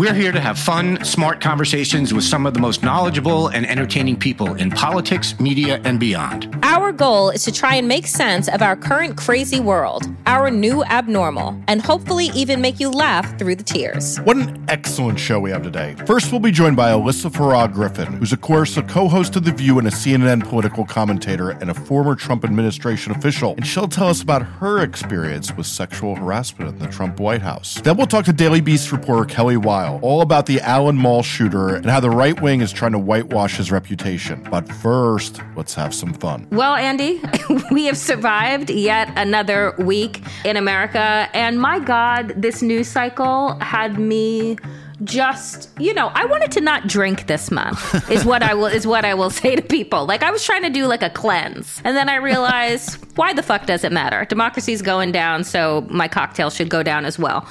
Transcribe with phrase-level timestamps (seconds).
[0.00, 4.16] We're here to have fun, smart conversations with some of the most knowledgeable and entertaining
[4.16, 6.58] people in politics, media, and beyond.
[6.62, 10.82] Our goal is to try and make sense of our current crazy world, our new
[10.84, 14.16] abnormal, and hopefully even make you laugh through the tears.
[14.20, 15.94] What an excellent show we have today.
[16.06, 19.44] First, we'll be joined by Alyssa Farah Griffin, who's, of course, a co host of
[19.44, 23.52] The View and a CNN political commentator and a former Trump administration official.
[23.56, 27.78] And she'll tell us about her experience with sexual harassment in the Trump White House.
[27.82, 29.58] Then we'll talk to Daily Beast reporter Kelly
[30.02, 33.56] All about the Allen Mall shooter and how the right wing is trying to whitewash
[33.56, 34.46] his reputation.
[34.50, 36.46] But first, let's have some fun.
[36.50, 37.20] Well, Andy,
[37.70, 41.28] we have survived yet another week in America.
[41.34, 44.56] And my God, this news cycle had me
[45.02, 48.86] just you know i wanted to not drink this month is what i will is
[48.86, 51.80] what i will say to people like i was trying to do like a cleanse
[51.84, 56.06] and then i realized why the fuck does it matter democracy's going down so my
[56.06, 57.48] cocktail should go down as well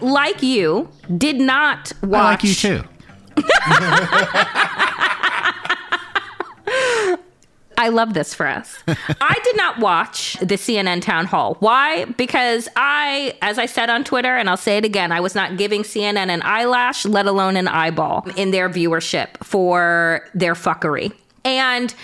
[0.00, 2.82] like you did not watch I like you too.
[7.80, 8.76] I love this for us.
[8.88, 11.56] I did not watch the CNN town hall.
[11.60, 12.06] Why?
[12.06, 15.56] Because I, as I said on Twitter, and I'll say it again, I was not
[15.56, 21.12] giving CNN an eyelash, let alone an eyeball in their viewership for their fuckery.
[21.44, 21.94] And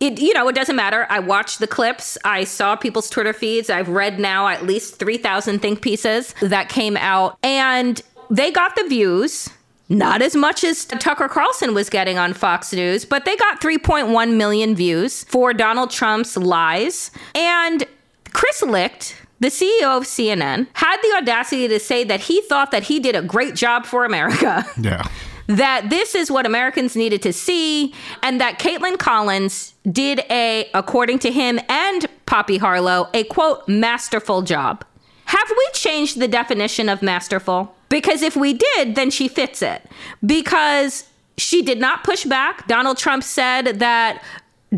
[0.00, 1.06] it, you know, it doesn't matter.
[1.10, 2.16] I watched the clips.
[2.24, 3.70] I saw people's Twitter feeds.
[3.70, 8.00] I've read now at least 3,000 think pieces that came out, and
[8.30, 9.50] they got the views.
[9.92, 14.36] Not as much as Tucker Carlson was getting on Fox News, but they got 3.1
[14.36, 17.10] million views for Donald Trump's lies.
[17.34, 17.84] And
[18.32, 22.84] Chris Licht, the CEO of CNN, had the audacity to say that he thought that
[22.84, 24.64] he did a great job for America.
[24.80, 25.08] Yeah.
[25.56, 31.18] That this is what Americans needed to see, and that Kaitlan Collins did a, according
[31.20, 34.84] to him and Poppy Harlow, a quote, masterful job.
[35.24, 37.74] Have we changed the definition of masterful?
[37.88, 39.82] Because if we did, then she fits it.
[40.24, 42.68] Because she did not push back.
[42.68, 44.22] Donald Trump said that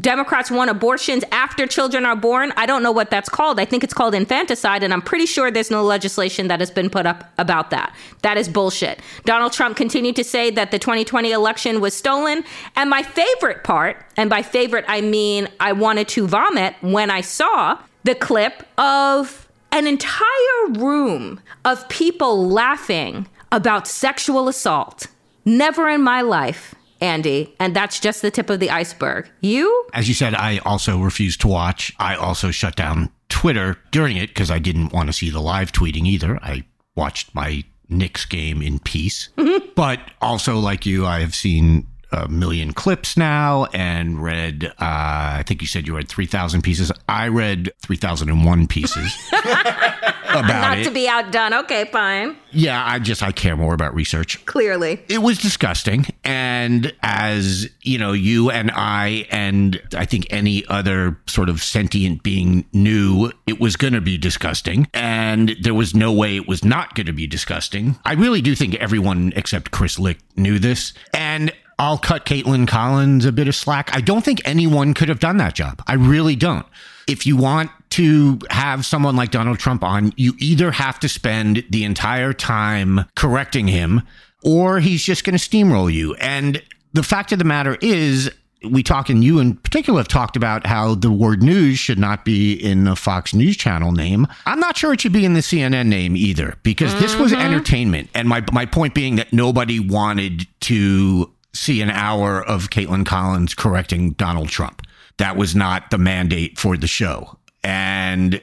[0.00, 2.50] Democrats want abortions after children are born.
[2.56, 3.60] I don't know what that's called.
[3.60, 6.88] I think it's called infanticide, and I'm pretty sure there's no legislation that has been
[6.88, 7.94] put up about that.
[8.22, 9.00] That is bullshit.
[9.26, 12.42] Donald Trump continued to say that the 2020 election was stolen.
[12.74, 17.20] And my favorite part, and by favorite, I mean I wanted to vomit when I
[17.20, 25.08] saw the clip of an entire room of people laughing about sexual assault.
[25.44, 27.54] Never in my life, Andy.
[27.58, 29.28] And that's just the tip of the iceberg.
[29.40, 29.86] You?
[29.92, 31.92] As you said, I also refused to watch.
[31.98, 35.72] I also shut down Twitter during it because I didn't want to see the live
[35.72, 36.38] tweeting either.
[36.42, 36.64] I
[36.94, 39.28] watched my Knicks game in peace.
[39.74, 45.44] But also, like you, I have seen a million clips now and read, uh, I
[45.46, 46.92] think you said you read 3,000 pieces.
[47.08, 50.84] I read 3,001 pieces about Not it.
[50.84, 51.54] to be outdone.
[51.54, 52.36] Okay, fine.
[52.50, 54.44] yeah, I just, I care more about research.
[54.46, 55.02] Clearly.
[55.08, 56.06] It was disgusting.
[56.24, 62.22] And as, you know, you and I, and I think any other sort of sentient
[62.22, 64.86] being knew it was going to be disgusting.
[64.94, 67.96] And there was no way it was not going to be disgusting.
[68.04, 70.92] I really do think everyone except Chris Licht knew this.
[71.14, 73.94] And I'll cut Kaitlan Collins a bit of slack.
[73.94, 75.82] I don't think anyone could have done that job.
[75.86, 76.66] I really don't.
[77.08, 81.64] If you want to have someone like Donald Trump on, you either have to spend
[81.70, 84.02] the entire time correcting him
[84.44, 86.14] or he's just going to steamroll you.
[86.16, 88.30] And the fact of the matter is,
[88.64, 92.24] we talk, and you in particular have talked about how the word news should not
[92.24, 94.26] be in a Fox News channel name.
[94.46, 97.40] I'm not sure it should be in the CNN name either, because this was mm-hmm.
[97.40, 98.10] entertainment.
[98.14, 103.54] And my, my point being that nobody wanted to see an hour of Kaitlan Collins
[103.54, 104.82] correcting Donald Trump.
[105.18, 107.38] That was not the mandate for the show.
[107.62, 108.40] And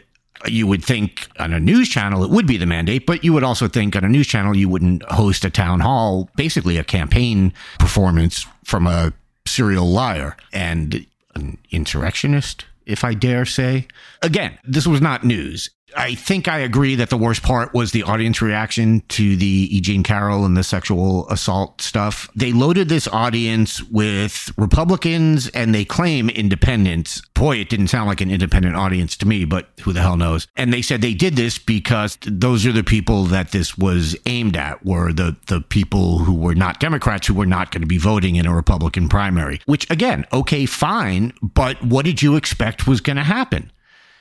[0.47, 3.43] you would think on a news channel it would be the mandate, but you would
[3.43, 7.53] also think on a news channel you wouldn't host a town hall, basically a campaign
[7.77, 9.11] performance from a
[9.45, 13.87] serial liar and an insurrectionist, if I dare say.
[14.21, 15.69] Again, this was not news.
[15.95, 19.81] I think I agree that the worst part was the audience reaction to the E.
[19.81, 22.29] Jean Carroll and the sexual assault stuff.
[22.35, 27.21] They loaded this audience with Republicans and they claim independents.
[27.33, 30.47] Boy, it didn't sound like an independent audience to me, but who the hell knows?
[30.55, 34.57] And they said they did this because those are the people that this was aimed
[34.57, 37.97] at were the, the people who were not Democrats who were not going to be
[37.97, 41.33] voting in a Republican primary, which again, okay, fine.
[41.41, 43.71] But what did you expect was going to happen?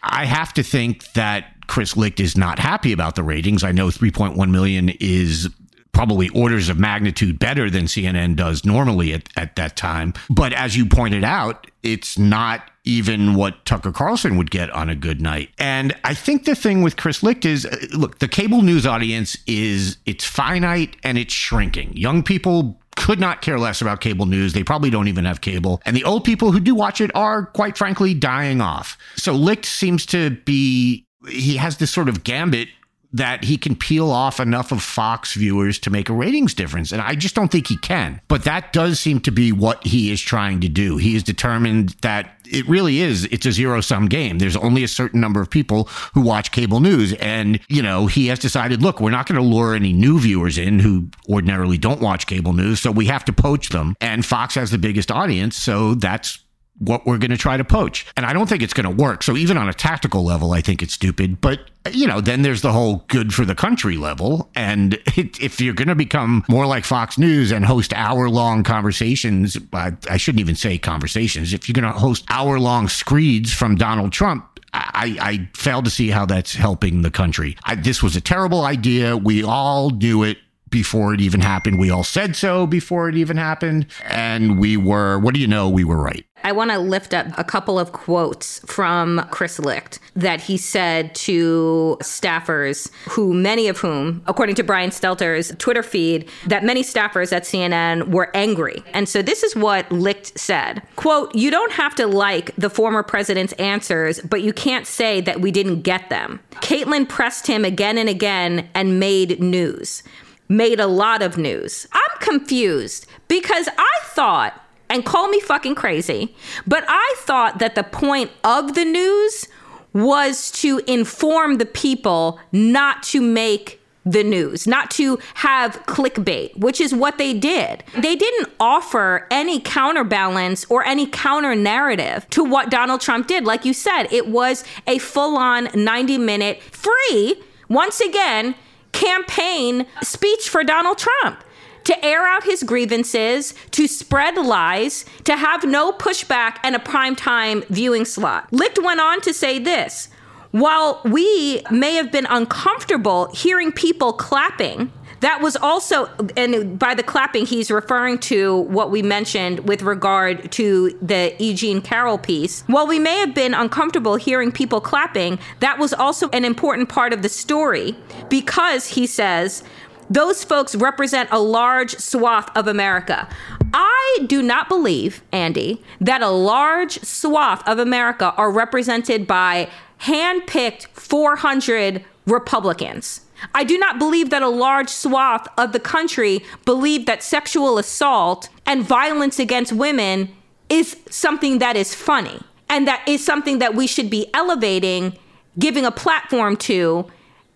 [0.03, 3.62] I have to think that Chris Licht is not happy about the ratings.
[3.62, 5.49] I know 3.1 million is
[5.93, 10.15] probably orders of magnitude better than CNN does normally at, at that time.
[10.31, 14.94] But as you pointed out, it's not even what Tucker Carlson would get on a
[14.94, 15.50] good night.
[15.59, 19.37] And I think the thing with Chris Licht is uh, look, the cable news audience
[19.47, 21.97] is it's finite and it's shrinking.
[21.97, 24.53] Young people could not care less about cable news.
[24.53, 25.81] They probably don't even have cable.
[25.85, 28.99] And the old people who do watch it are, quite frankly, dying off.
[29.17, 32.69] So Licht seems to be, he has this sort of gambit
[33.12, 36.93] that he can peel off enough of Fox viewers to make a ratings difference.
[36.93, 38.20] And I just don't think he can.
[38.29, 40.99] But that does seem to be what he is trying to do.
[40.99, 44.88] He is determined that it really is it's a zero sum game there's only a
[44.88, 45.85] certain number of people
[46.15, 49.47] who watch cable news and you know he has decided look we're not going to
[49.47, 53.35] lure any new viewers in who ordinarily don't watch cable news so we have to
[53.35, 56.38] poach them and fox has the biggest audience so that's
[56.78, 58.06] what we're going to try to poach.
[58.16, 59.22] And I don't think it's going to work.
[59.22, 61.40] So even on a tactical level, I think it's stupid.
[61.40, 61.60] But,
[61.92, 64.50] you know, then there's the whole good for the country level.
[64.54, 68.62] And it, if you're going to become more like Fox News and host hour long
[68.62, 73.52] conversations, I, I shouldn't even say conversations, if you're going to host hour long screeds
[73.52, 77.56] from Donald Trump, I, I fail to see how that's helping the country.
[77.64, 79.16] I, this was a terrible idea.
[79.16, 80.38] We all knew it
[80.70, 81.79] before it even happened.
[81.79, 83.87] We all said so before it even happened.
[84.05, 85.69] And we were, what do you know?
[85.69, 86.25] We were right.
[86.44, 91.15] I want to lift up a couple of quotes from Chris Licht that he said
[91.17, 97.32] to staffers, who many of whom, according to Brian Stelter's Twitter feed, that many staffers
[97.32, 98.82] at CNN were angry.
[98.94, 103.03] And so this is what Licht said quote, You don't have to like the former
[103.03, 106.41] president's answers, but you can't say that we didn't get them.
[106.56, 110.03] Kaitlan pressed him again and again and made news.
[110.49, 111.87] Made a lot of news.
[111.93, 114.61] I'm confused because I thought
[114.91, 116.35] and call me fucking crazy,
[116.67, 119.47] but I thought that the point of the news
[119.93, 126.81] was to inform the people, not to make the news, not to have clickbait, which
[126.81, 127.85] is what they did.
[127.95, 133.45] They didn't offer any counterbalance or any counter narrative to what Donald Trump did.
[133.45, 138.55] Like you said, it was a full on 90 minute free, once again,
[138.99, 141.45] campaign speech for Donald Trump
[141.85, 147.67] to air out his grievances, to spread lies, to have no pushback and a primetime
[147.69, 148.53] viewing slot.
[148.53, 150.09] Licht went on to say this
[150.50, 157.03] while we may have been uncomfortable hearing people clapping, that was also, and by the
[157.03, 161.55] clapping, he's referring to what we mentioned with regard to the E.
[161.55, 162.62] Jean Carroll piece.
[162.67, 167.12] While we may have been uncomfortable hearing people clapping, that was also an important part
[167.12, 167.97] of the story
[168.29, 169.65] because he says
[170.11, 173.29] those folks represent a large swath of America.
[173.75, 179.69] I do not believe, Andy, that a large swath of America are represented by
[180.00, 183.23] handpicked 400 Republicans.
[183.54, 188.49] I do not believe that a large swath of the country believe that sexual assault
[188.66, 190.35] and violence against women
[190.68, 195.16] is something that is funny and that is something that we should be elevating,
[195.59, 197.07] giving a platform to,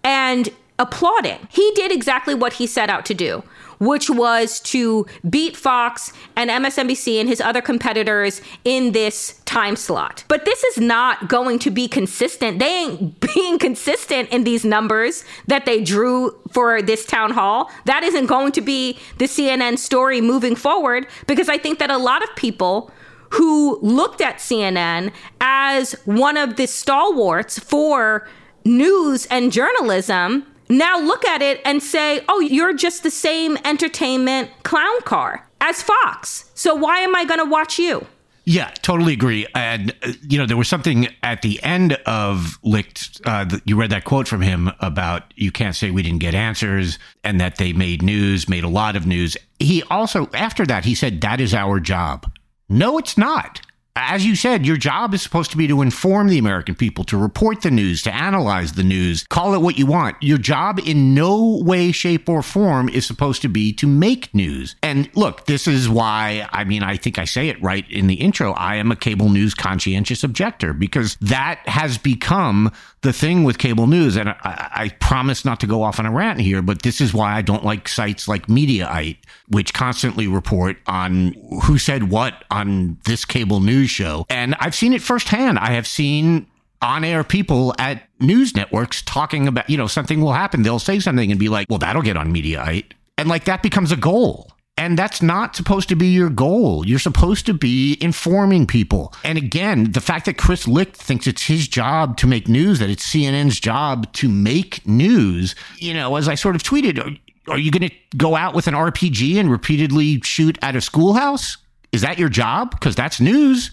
[0.03, 0.49] and
[0.79, 1.39] applauding.
[1.51, 3.43] He did exactly what he set out to do,
[3.83, 10.23] which was to beat Fox and MSNBC and his other competitors in this time slot.
[10.29, 12.61] But this is not going to be consistent.
[12.61, 17.73] They ain't being consistent in these numbers that they drew for this town hall.
[17.87, 21.99] That isn't going to be the CNN story moving forward because I think that a
[21.99, 22.93] lot of people
[23.31, 25.11] who looked at CNN
[25.41, 28.29] as one of the stalwarts for
[28.65, 30.47] news and journalism
[30.79, 35.83] now look at it and say, oh, you're just the same entertainment clown car as
[35.83, 36.50] Fox.
[36.55, 38.07] So why am I going to watch you?
[38.45, 39.47] Yeah, totally agree.
[39.55, 43.91] And, uh, you know, there was something at the end of Licht, uh, you read
[43.91, 47.73] that quote from him about you can't say we didn't get answers and that they
[47.73, 49.37] made news, made a lot of news.
[49.61, 52.33] He also, after that, he said, that is our job.
[52.69, 53.61] No, it's not.
[53.95, 57.19] As you said, your job is supposed to be to inform the American people, to
[57.19, 60.17] report the news, to analyze the news, call it what you want.
[60.23, 64.77] Your job in no way, shape, or form is supposed to be to make news.
[64.83, 68.15] And look, this is why, I mean, I think I say it right in the
[68.15, 68.53] intro.
[68.53, 72.73] I am a cable news conscientious objector because that has become
[73.03, 74.17] the thing with cable news.
[74.17, 77.13] And I, I promise not to go off on a rant here, but this is
[77.13, 79.19] why I don't like sites like Mediaite,
[79.49, 81.35] which constantly report on
[81.65, 84.27] who said what on this cable news show.
[84.29, 85.59] And I've seen it firsthand.
[85.59, 86.47] I have seen
[86.81, 90.62] on air people at news networks talking about, you know, something will happen.
[90.62, 92.93] They'll say something and be like, well, that'll get on Mediaite.
[93.17, 94.53] And like that becomes a goal.
[94.79, 96.87] And that's not supposed to be your goal.
[96.87, 99.15] You're supposed to be informing people.
[99.23, 102.89] And again, the fact that Chris Licht thinks it's his job to make news, that
[102.89, 107.59] it's CNN's job to make news, you know, as I sort of tweeted, are, are
[107.59, 111.59] you going to go out with an RPG and repeatedly shoot at a schoolhouse?
[111.93, 112.71] Is that your job?
[112.71, 113.71] Because that's news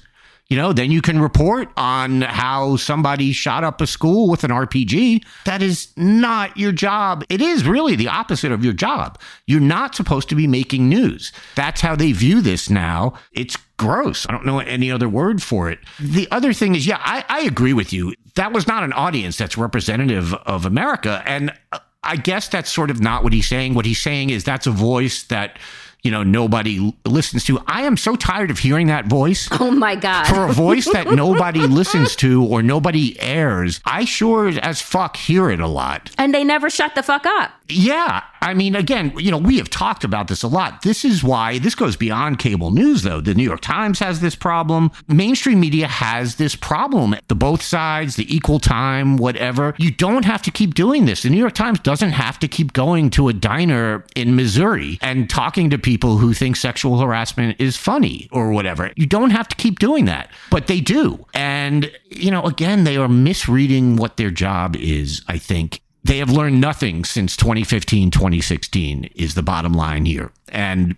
[0.50, 4.50] you know, then you can report on how somebody shot up a school with an
[4.50, 5.24] RPG.
[5.46, 7.24] That is not your job.
[7.30, 9.20] It is really the opposite of your job.
[9.46, 11.32] You're not supposed to be making news.
[11.54, 13.14] That's how they view this now.
[13.32, 14.26] It's gross.
[14.28, 15.80] I don't know any other word for it.
[16.00, 18.16] The other thing is, yeah, I, I agree with you.
[18.34, 21.22] That was not an audience that's representative of America.
[21.28, 23.76] And uh, I guess that's sort of not what he's saying.
[23.76, 25.60] What he's saying is that's a voice that
[26.04, 27.60] you know nobody listens to.
[27.68, 29.48] I am so tired of hearing that voice.
[29.62, 30.26] Oh my god.
[30.26, 35.50] For a voice that nobody listens to or nobody airs, I sure as fuck hear
[35.50, 36.12] it a lot.
[36.18, 37.52] And they never shut the fuck up.
[37.68, 40.82] Yeah, I mean, again, you know, we have talked about this a lot.
[40.82, 43.22] This is why this goes beyond cable news, though.
[43.22, 44.90] The New York Times has this problem.
[45.08, 47.16] Mainstream media has this problem.
[47.28, 49.76] The both sides, the equal time, whatever.
[49.78, 51.22] You don't have to keep doing this.
[51.22, 55.30] The New York Times doesn't have to keep going to a diner in Missouri and
[55.30, 58.92] talking to people who think sexual harassment is funny or whatever.
[58.96, 61.26] You don't have to keep doing that, but they do.
[61.34, 66.30] And, you know, again, they are misreading what their job is, I think they have
[66.30, 70.32] learned nothing since 2015, 2016 is the bottom line here.
[70.48, 70.96] And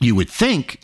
[0.00, 0.80] you would think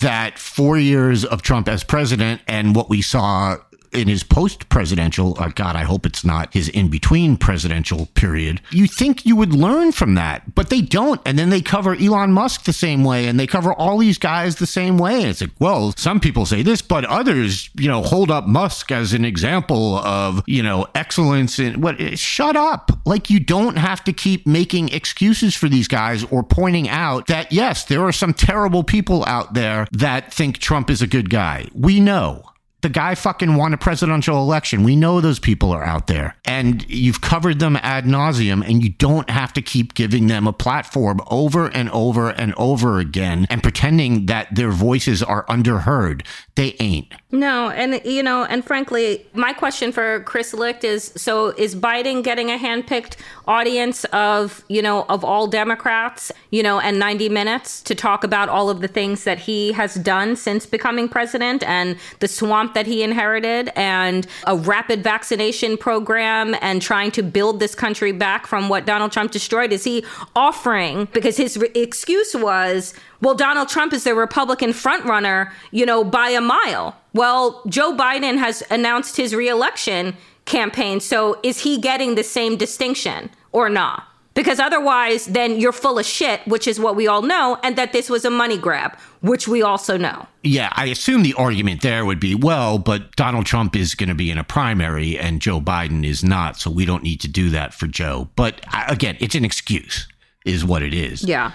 [0.00, 3.56] that four years of Trump as president and what we saw
[3.92, 8.60] in his post presidential, uh, God, I hope it's not his in between presidential period.
[8.70, 11.20] You think you would learn from that, but they don't.
[11.24, 14.56] And then they cover Elon Musk the same way and they cover all these guys
[14.56, 15.24] the same way.
[15.24, 19.12] It's like, well, some people say this, but others, you know, hold up Musk as
[19.12, 22.90] an example of, you know, excellence in what shut up.
[23.04, 27.52] Like you don't have to keep making excuses for these guys or pointing out that,
[27.52, 31.66] yes, there are some terrible people out there that think Trump is a good guy.
[31.74, 32.49] We know
[32.82, 34.82] the guy fucking won a presidential election.
[34.82, 38.90] We know those people are out there and you've covered them ad nauseum and you
[38.90, 43.62] don't have to keep giving them a platform over and over and over again and
[43.62, 46.24] pretending that their voices are underheard.
[46.54, 47.12] They ain't.
[47.30, 52.24] No, and you know, and frankly, my question for Chris Licht is so is Biden
[52.24, 57.82] getting a handpicked audience of, you know, of all Democrats, you know, and 90 minutes
[57.82, 61.96] to talk about all of the things that he has done since becoming president and
[62.18, 67.74] the swamp that he inherited and a rapid vaccination program and trying to build this
[67.74, 69.72] country back from what Donald Trump destroyed?
[69.72, 75.52] Is he offering because his re- excuse was well, Donald Trump is the Republican frontrunner,
[75.72, 76.96] you know, by a mile.
[77.12, 81.00] Well, Joe Biden has announced his reelection campaign.
[81.00, 84.04] So is he getting the same distinction or not?
[84.40, 87.92] Because otherwise, then you're full of shit, which is what we all know, and that
[87.92, 90.28] this was a money grab, which we also know.
[90.42, 94.14] Yeah, I assume the argument there would be well, but Donald Trump is going to
[94.14, 97.50] be in a primary and Joe Biden is not, so we don't need to do
[97.50, 98.30] that for Joe.
[98.34, 100.08] But uh, again, it's an excuse,
[100.46, 101.22] is what it is.
[101.22, 101.52] Yeah.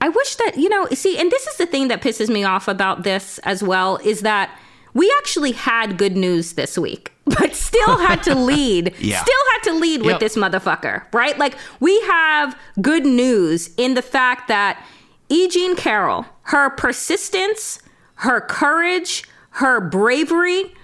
[0.00, 2.66] I wish that, you know, see, and this is the thing that pisses me off
[2.66, 4.58] about this as well is that
[4.92, 8.94] we actually had good news this week, but still had to lead.
[8.98, 9.22] yeah.
[9.22, 10.20] Still had to lead with yep.
[10.20, 11.38] this motherfucker, right?
[11.38, 14.84] Like we have good news in the fact that
[15.28, 15.48] E.
[15.48, 17.80] Jean Carroll, her persistence,
[18.16, 20.74] her courage, her bravery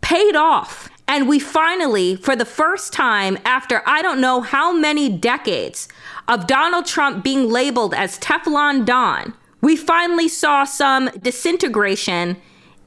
[0.00, 0.88] paid off.
[1.08, 5.88] And we finally, for the first time after I don't know how many decades
[6.28, 12.36] of Donald Trump being labeled as Teflon Don, we finally saw some disintegration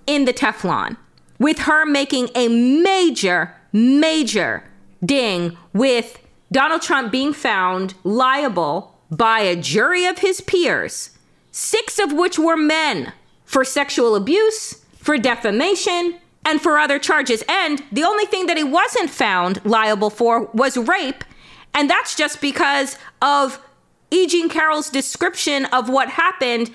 [0.07, 0.97] in the Teflon,
[1.39, 4.63] with her making a major, major
[5.03, 6.19] ding with
[6.51, 11.17] Donald Trump being found liable by a jury of his peers,
[11.51, 13.13] six of which were men,
[13.43, 17.43] for sexual abuse, for defamation, and for other charges.
[17.47, 21.23] And the only thing that he wasn't found liable for was rape.
[21.73, 23.59] And that's just because of
[24.11, 24.27] E.
[24.27, 26.71] Jean Carroll's description of what happened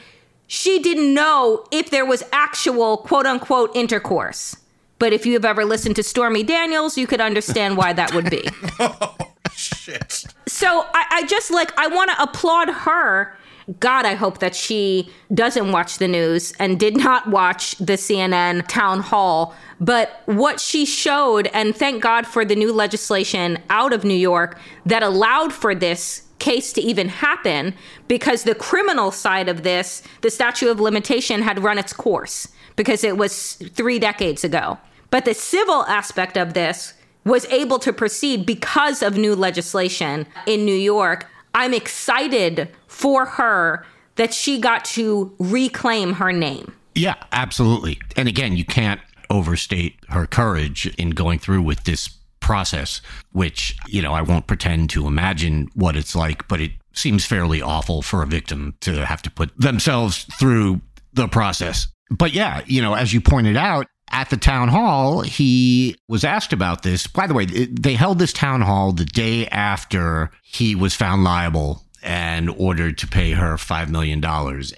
[0.51, 4.57] she didn't know if there was actual quote unquote intercourse.
[4.99, 8.29] But if you have ever listened to Stormy Daniels, you could understand why that would
[8.29, 8.49] be.
[8.81, 9.17] Oh,
[9.55, 10.25] shit.
[10.49, 13.37] So I, I just like, I want to applaud her.
[13.79, 18.67] God, I hope that she doesn't watch the news and did not watch the CNN
[18.67, 19.55] town hall.
[19.79, 24.59] But what she showed, and thank God for the new legislation out of New York
[24.87, 27.75] that allowed for this case to even happen
[28.09, 33.05] because the criminal side of this, the statute of limitation had run its course because
[33.05, 34.79] it was three decades ago.
[35.11, 36.95] But the civil aspect of this
[37.25, 41.27] was able to proceed because of new legislation in New York.
[41.55, 43.85] I'm excited for her
[44.17, 46.73] that she got to reclaim her name.
[46.95, 48.01] Yeah, absolutely.
[48.17, 52.09] And again, you can't overstate her courage in going through with this
[52.51, 57.25] process, which, you know, I won't pretend to imagine what it's like, but it seems
[57.25, 60.81] fairly awful for a victim to have to put themselves through
[61.13, 61.87] the process.
[62.11, 66.53] But yeah, you know, as you pointed out, at the town hall, he was asked
[66.53, 67.07] about this.
[67.07, 71.85] By the way, they held this town hall the day after he was found liable
[72.03, 74.25] and ordered to pay her $5 million.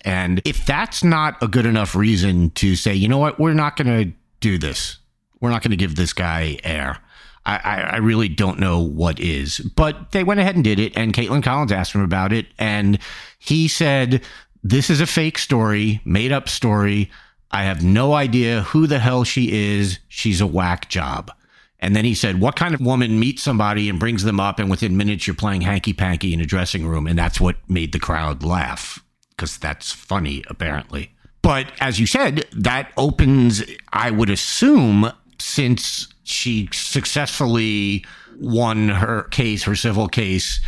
[0.04, 3.78] And if that's not a good enough reason to say, you know what, we're not
[3.78, 4.98] going to do this,
[5.40, 6.98] we're not going to give this guy air.
[7.44, 10.96] I, I, really don't know what is, but they went ahead and did it.
[10.96, 12.46] And Kaitlan Collins asked him about it.
[12.58, 12.98] And
[13.38, 14.22] he said,
[14.62, 17.10] This is a fake story, made up story.
[17.50, 19.98] I have no idea who the hell she is.
[20.08, 21.32] She's a whack job.
[21.80, 24.70] And then he said, What kind of woman meets somebody and brings them up, and
[24.70, 27.08] within minutes you're playing hanky panky in a dressing room?
[27.08, 31.12] And that's what made the crowd laugh, because that's funny, apparently.
[31.42, 38.04] But as you said, that opens, I would assume, since she successfully
[38.38, 40.60] won her case, her civil case,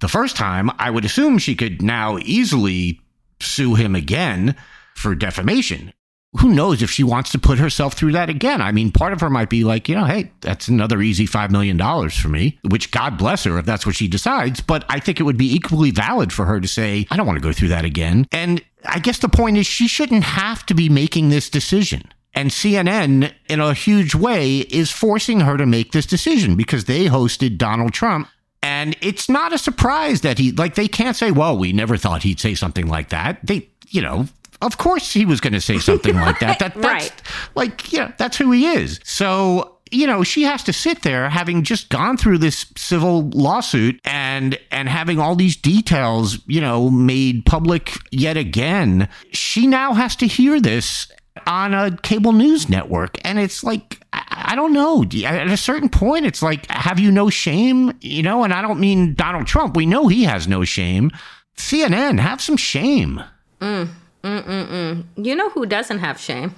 [0.00, 3.00] the first time, I would assume she could now easily
[3.40, 4.56] sue him again
[4.94, 5.92] for defamation
[6.38, 8.62] who knows if she wants to put herself through that again?
[8.62, 11.50] I mean, part of her might be like, you know, hey, that's another easy $5
[11.50, 11.78] million
[12.08, 14.60] for me, which God bless her if that's what she decides.
[14.60, 17.38] But I think it would be equally valid for her to say, I don't want
[17.38, 18.26] to go through that again.
[18.32, 22.02] And I guess the point is, she shouldn't have to be making this decision.
[22.34, 27.06] And CNN, in a huge way, is forcing her to make this decision because they
[27.06, 28.28] hosted Donald Trump.
[28.62, 32.22] And it's not a surprise that he, like, they can't say, well, we never thought
[32.22, 33.38] he'd say something like that.
[33.42, 34.26] They, you know,
[34.62, 36.58] of course he was going to say something like that.
[36.62, 37.22] That that's right.
[37.54, 39.00] like yeah, that's who he is.
[39.04, 44.00] So you know she has to sit there having just gone through this civil lawsuit
[44.04, 50.16] and and having all these details you know made public yet again she now has
[50.16, 51.10] to hear this
[51.46, 55.04] on a cable news network and it's like I don't know.
[55.24, 57.96] At a certain point, it's like, have you no shame?
[58.00, 59.76] You know, and I don't mean Donald Trump.
[59.76, 61.10] We know he has no shame.
[61.56, 63.22] CNN, have some shame.
[63.60, 63.88] Mm.
[64.22, 65.04] Mm-mm-mm.
[65.16, 66.54] You know who doesn't have shame?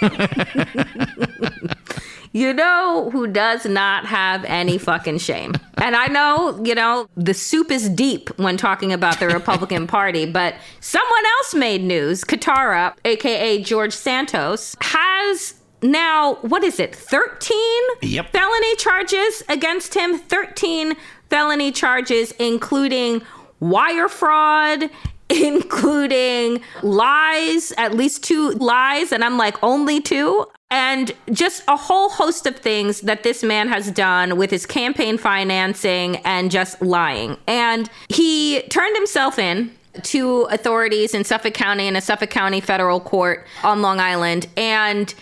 [2.32, 5.54] you know who does not have any fucking shame.
[5.76, 10.26] And I know, you know, the soup is deep when talking about the Republican Party,
[10.26, 12.24] but someone else made news.
[12.24, 17.56] Kitara, aka George Santos, has now, what is it, 13
[18.02, 18.32] yep.
[18.32, 20.18] felony charges against him?
[20.18, 20.94] 13
[21.30, 23.22] felony charges, including
[23.60, 24.90] wire fraud
[25.44, 29.12] including lies, at least two lies.
[29.12, 30.46] And I'm like, only two?
[30.70, 35.16] And just a whole host of things that this man has done with his campaign
[35.16, 37.36] financing and just lying.
[37.46, 39.70] And he turned himself in
[40.02, 44.46] to authorities in Suffolk County and a Suffolk County federal court on Long Island.
[44.56, 45.12] And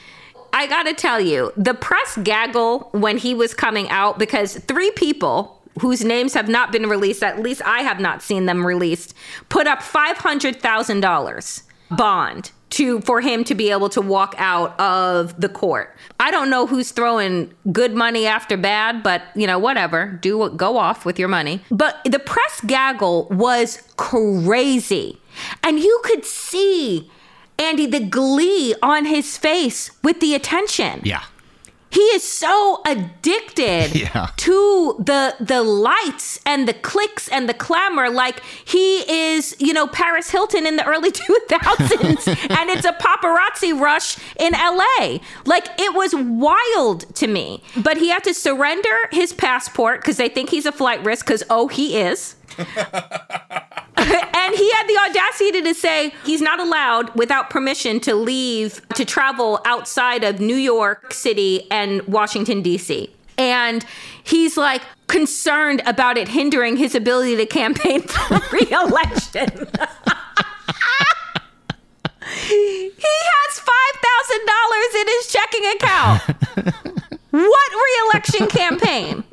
[0.52, 5.55] I gotta tell you, the press gaggle when he was coming out because three people
[5.80, 9.14] whose names have not been released, at least I have not seen them released,
[9.48, 15.48] put up $500,000 bond to for him to be able to walk out of the
[15.48, 15.96] court.
[16.18, 20.18] I don't know who's throwing good money after bad, but you know, whatever.
[20.20, 21.62] Do go off with your money.
[21.70, 25.20] But the press gaggle was crazy.
[25.62, 27.10] And you could see
[27.58, 31.02] Andy the glee on his face with the attention.
[31.04, 31.22] Yeah
[31.96, 34.28] he is so addicted yeah.
[34.36, 39.86] to the the lights and the clicks and the clamor like he is you know
[39.86, 42.28] paris hilton in the early 2000s
[42.58, 47.62] and it's a paparazzi rush in la like it was wild to me.
[47.76, 51.42] But he had to surrender his passport because they think he's a flight risk because
[51.50, 52.35] oh he is
[53.96, 59.04] and he had the audacity to say he's not allowed without permission to leave to
[59.04, 63.10] travel outside of New York City and Washington, D.C.
[63.38, 63.84] And
[64.22, 69.48] he's like concerned about it hindering his ability to campaign for re election.
[72.46, 76.22] he has $5,000 in his checking account.
[77.30, 79.24] what reelection campaign?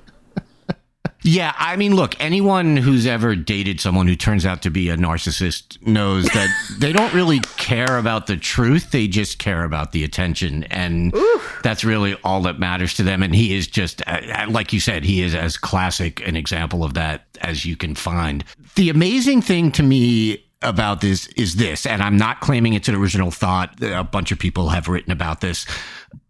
[1.23, 4.97] Yeah, I mean, look, anyone who's ever dated someone who turns out to be a
[4.97, 8.91] narcissist knows that they don't really care about the truth.
[8.91, 10.65] They just care about the attention.
[10.65, 11.59] And Oof.
[11.63, 13.23] that's really all that matters to them.
[13.23, 16.83] And he is just, uh, uh, like you said, he is as classic an example
[16.83, 18.43] of that as you can find.
[18.75, 22.95] The amazing thing to me about this is this, and I'm not claiming it's an
[22.95, 23.81] original thought.
[23.81, 25.65] A bunch of people have written about this.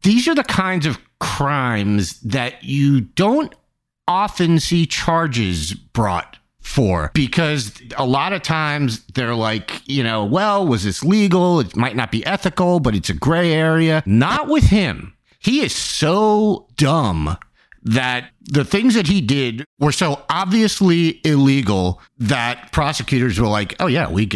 [0.04, 3.54] These are the kinds of crimes that you don't
[4.08, 10.66] often see charges brought for because a lot of times they're like, you know, well,
[10.66, 11.60] was this legal?
[11.60, 14.02] It might not be ethical, but it's a gray area.
[14.06, 15.14] Not with him.
[15.40, 17.38] He is so dumb
[17.84, 23.88] that the things that he did were so obviously illegal that prosecutors were like, "Oh
[23.88, 24.30] yeah, we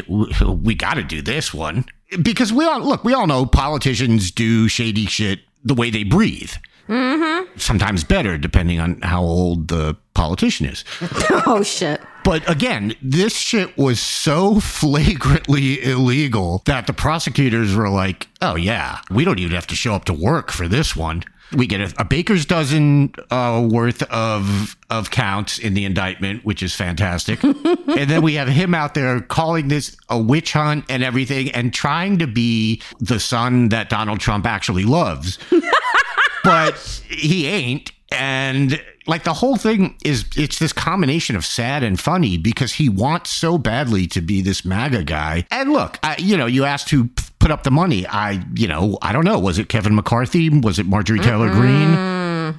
[0.45, 1.85] we got to do this one."
[2.21, 6.51] Because we all look, we all know politicians do shady shit the way they breathe.
[6.87, 7.57] Mm-hmm.
[7.57, 10.83] Sometimes better, depending on how old the politician is.
[11.45, 12.01] oh, shit.
[12.23, 18.99] But again, this shit was so flagrantly illegal that the prosecutors were like, oh, yeah,
[19.09, 21.23] we don't even have to show up to work for this one.
[21.55, 26.61] We get a, a baker's dozen uh, worth of of counts in the indictment, which
[26.61, 27.41] is fantastic.
[27.43, 31.73] and then we have him out there calling this a witch hunt and everything, and
[31.73, 35.37] trying to be the son that Donald Trump actually loves
[36.47, 36.77] but
[37.09, 37.91] he ain't.
[38.11, 42.89] And like the whole thing is, it's this combination of sad and funny because he
[42.89, 45.45] wants so badly to be this MAGA guy.
[45.51, 48.07] And look, I, you know, you asked who put up the money.
[48.07, 49.39] I, you know, I don't know.
[49.39, 50.49] Was it Kevin McCarthy?
[50.49, 51.59] Was it Marjorie Taylor mm-hmm.
[51.59, 52.16] Greene?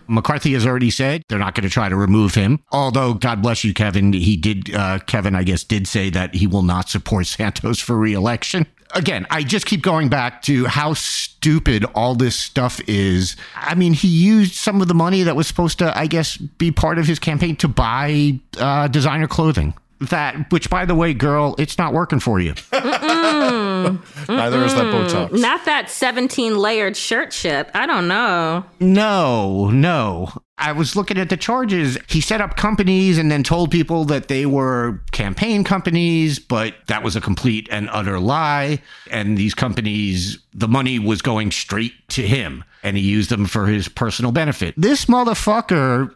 [0.08, 2.60] McCarthy has already said they're not going to try to remove him.
[2.72, 4.12] Although, God bless you, Kevin.
[4.12, 7.96] He did, uh, Kevin, I guess, did say that he will not support Santos for
[7.96, 13.36] reelection again, I just keep going back to how stupid all this stuff is.
[13.54, 16.70] I mean, he used some of the money that was supposed to, I guess, be
[16.70, 19.74] part of his campaign to buy uh, designer clothing.
[20.00, 22.54] That, which by the way, girl, it's not working for you.
[22.72, 25.32] Neither is that Botox.
[25.40, 27.68] Not that 17 layered shirt shit.
[27.74, 28.64] I don't know.
[28.78, 30.32] No, no.
[30.56, 31.98] I was looking at the charges.
[32.08, 37.02] He set up companies and then told people that they were campaign companies, but that
[37.02, 38.82] was a complete and utter lie.
[39.10, 43.66] And these companies, the money was going straight to him and he used them for
[43.66, 44.74] his personal benefit.
[44.76, 46.14] This motherfucker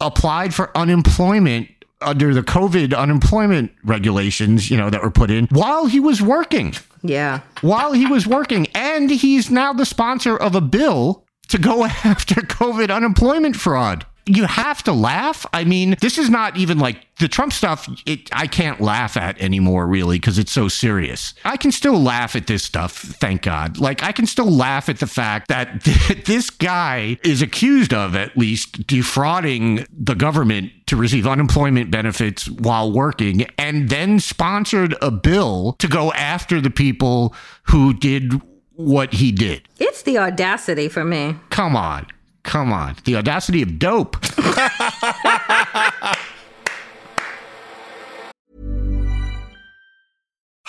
[0.00, 1.68] applied for unemployment
[2.00, 6.74] under the COVID unemployment regulations, you know, that were put in while he was working.
[7.02, 7.40] Yeah.
[7.60, 8.66] While he was working.
[8.74, 14.44] And he's now the sponsor of a bill to go after COVID unemployment fraud you
[14.44, 15.44] have to laugh.
[15.52, 17.88] I mean, this is not even like the Trump stuff.
[18.06, 21.34] It, I can't laugh at anymore, really, because it's so serious.
[21.44, 23.78] I can still laugh at this stuff, thank God.
[23.78, 25.82] Like, I can still laugh at the fact that
[26.26, 32.90] this guy is accused of at least defrauding the government to receive unemployment benefits while
[32.90, 37.32] working and then sponsored a bill to go after the people
[37.64, 38.32] who did
[38.74, 39.62] what he did.
[39.78, 41.36] It's the audacity for me.
[41.50, 42.08] Come on.
[42.42, 42.96] Come on.
[43.04, 44.16] The audacity of dope.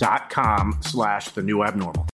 [0.00, 2.06] dot com slash the new abnormal.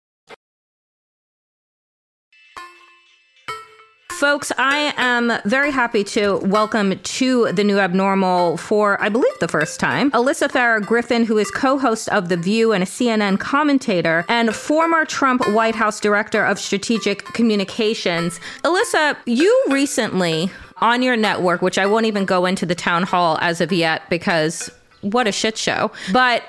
[4.12, 9.48] Folks, I am very happy to welcome to the new abnormal for, I believe, the
[9.50, 13.40] first time, Alyssa Farah Griffin, who is co host of The View and a CNN
[13.40, 18.40] commentator, and former Trump White House Director of Strategic Communications.
[18.64, 23.38] Alyssa, you recently on your network, which I won't even go into the town hall
[23.42, 24.72] as of yet because
[25.02, 26.42] what a shit show, but